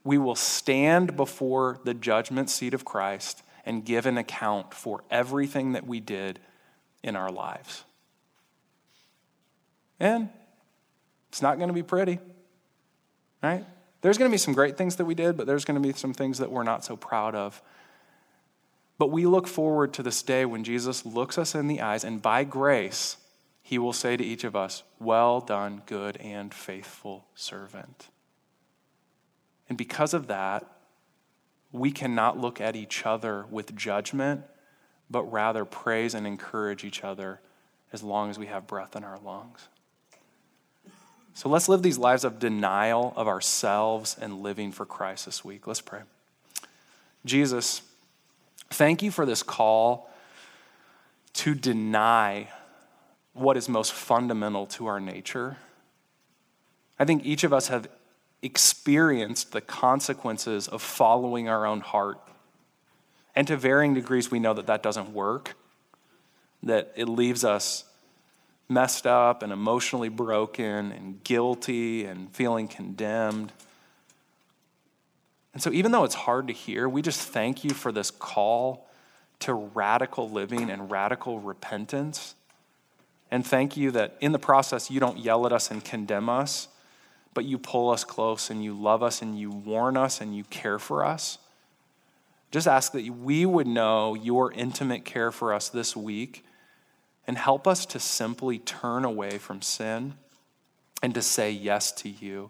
we 0.04 0.18
will 0.18 0.36
stand 0.36 1.16
before 1.16 1.80
the 1.84 1.94
judgment 1.94 2.50
seat 2.50 2.74
of 2.74 2.84
Christ 2.84 3.44
and 3.66 3.86
give 3.86 4.06
an 4.06 4.18
account 4.18 4.74
for 4.74 5.04
everything 5.10 5.72
that 5.74 5.88
we 5.88 6.00
did 6.00 6.40
in 7.02 7.16
our 7.16 7.32
lives. 7.32 7.84
And 10.00 10.30
it's 11.30 11.42
not 11.42 11.58
going 11.58 11.70
to 11.70 11.74
be 11.74 11.84
pretty, 11.84 12.20
right? 13.42 13.66
There's 14.02 14.18
going 14.18 14.30
to 14.30 14.34
be 14.34 14.38
some 14.38 14.54
great 14.54 14.78
things 14.78 14.98
that 14.98 15.06
we 15.06 15.16
did, 15.16 15.38
but 15.38 15.48
there's 15.48 15.66
going 15.66 15.82
to 15.82 15.88
be 15.88 15.94
some 15.94 16.14
things 16.14 16.40
that 16.40 16.52
we're 16.52 16.64
not 16.64 16.84
so 16.84 16.96
proud 16.96 17.36
of. 17.36 17.62
But 18.98 19.12
we 19.12 19.26
look 19.26 19.48
forward 19.48 19.94
to 19.94 20.04
this 20.04 20.22
day 20.22 20.46
when 20.46 20.64
Jesus 20.64 21.06
looks 21.06 21.38
us 21.38 21.56
in 21.56 21.68
the 21.68 21.82
eyes, 21.82 22.04
and 22.04 22.22
by 22.22 22.44
grace, 22.44 23.18
he 23.62 23.78
will 23.78 23.94
say 23.94 24.18
to 24.18 24.24
each 24.24 24.44
of 24.44 24.56
us, 24.56 24.84
Well 25.00 25.40
done, 25.40 25.82
good 25.86 26.18
and 26.18 26.54
faithful 26.54 27.26
servant. 27.34 28.10
And 29.70 29.78
because 29.78 30.14
of 30.14 30.28
that, 30.28 30.68
we 31.72 31.92
cannot 31.92 32.38
look 32.38 32.62
at 32.62 32.76
each 32.76 33.06
other 33.06 33.46
with 33.50 33.76
judgment, 33.76 34.44
but 35.10 35.24
rather 35.24 35.66
praise 35.66 36.14
and 36.14 36.28
encourage 36.28 36.84
each 36.84 37.04
other 37.04 37.40
as 37.92 38.04
long 38.04 38.30
as 38.30 38.38
we 38.38 38.46
have 38.46 38.68
breath 38.68 38.96
in 38.96 39.04
our 39.04 39.18
lungs. 39.18 39.68
So 41.34 41.50
let's 41.50 41.68
live 41.68 41.82
these 41.82 41.98
lives 41.98 42.24
of 42.24 42.40
denial 42.40 43.14
of 43.16 43.28
ourselves 43.28 44.16
and 44.20 44.44
living 44.44 44.72
for 44.72 44.86
Christ 44.86 45.26
this 45.26 45.44
week. 45.44 45.66
Let's 45.66 45.82
pray. 45.82 46.02
Jesus, 47.26 47.82
thank 48.70 49.02
you 49.02 49.10
for 49.10 49.26
this 49.26 49.42
call 49.42 50.10
to 51.34 51.56
deny 51.56 52.50
what 53.34 53.58
is 53.58 53.68
most 53.68 53.94
fundamental 53.94 54.68
to 54.68 54.86
our 54.86 55.00
nature. 55.00 55.58
I 57.00 57.06
think 57.06 57.26
each 57.26 57.44
of 57.44 57.52
us 57.52 57.70
have 57.70 57.88
experienced 58.44 59.54
the 59.54 59.62
consequences 59.62 60.68
of 60.68 60.82
following 60.82 61.50
our 61.50 61.66
own 61.66 61.80
heart. 61.80 62.20
And 63.36 63.48
to 63.48 63.58
varying 63.58 63.96
degrees, 63.96 64.30
we 64.30 64.38
know 64.38 64.54
that 64.54 64.68
that 64.68 64.84
doesn't 64.84 65.12
work, 65.12 65.56
that 66.62 66.94
it 66.96 67.10
leaves 67.10 67.44
us 67.44 67.86
messed 68.70 69.06
up 69.06 69.44
and 69.44 69.52
emotionally 69.52 70.10
broken 70.10 70.92
and 70.92 71.24
guilty 71.24 72.06
and 72.06 72.34
feeling 72.34 72.68
condemned. 72.68 73.52
And 75.54 75.62
so, 75.62 75.72
even 75.72 75.92
though 75.92 76.04
it's 76.04 76.16
hard 76.16 76.48
to 76.48 76.54
hear, 76.54 76.90
we 76.90 77.02
just 77.02 77.22
thank 77.22 77.64
you 77.64 77.72
for 77.72 77.92
this 77.92 78.10
call 78.10 78.88
to 79.40 79.54
radical 79.54 80.30
living 80.30 80.70
and 80.70 80.90
radical 80.90 81.40
repentance. 81.40 82.36
And 83.30 83.46
thank 83.46 83.76
you 83.76 83.92
that 83.92 84.16
in 84.20 84.32
the 84.32 84.40
process, 84.40 84.90
you 84.90 85.00
don't 85.00 85.18
yell 85.18 85.46
at 85.46 85.54
us 85.54 85.70
and 85.70 85.84
condemn 85.84 86.30
us, 86.30 86.68
but 87.34 87.46
you 87.46 87.58
pull 87.58 87.90
us 87.90 88.04
close 88.04 88.50
and 88.50 88.64
you 88.64 88.74
love 88.74 89.04
us 89.04 89.22
and 89.22 89.38
you 89.38 89.52
warn 89.52 89.98
us 89.98 90.22
and 90.22 90.36
you 90.36 90.44
care 90.46 90.80
for 90.80 91.04
us. 91.04 91.40
Just 92.52 92.68
ask 92.68 92.92
that 92.92 93.04
we 93.10 93.46
would 93.46 93.66
know 93.66 94.14
your 94.14 94.52
intimate 94.52 95.04
care 95.06 95.32
for 95.32 95.54
us 95.54 95.70
this 95.70 95.96
week 95.96 96.46
and 97.28 97.38
help 97.38 97.68
us 97.68 97.86
to 97.88 98.00
simply 98.00 98.60
turn 98.60 99.06
away 99.06 99.38
from 99.38 99.62
sin 99.62 100.16
and 101.02 101.14
to 101.14 101.22
say 101.22 101.52
yes 101.52 101.92
to 101.92 102.10
you. 102.10 102.50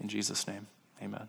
In 0.00 0.08
Jesus' 0.08 0.46
name, 0.46 0.66
amen. 1.02 1.28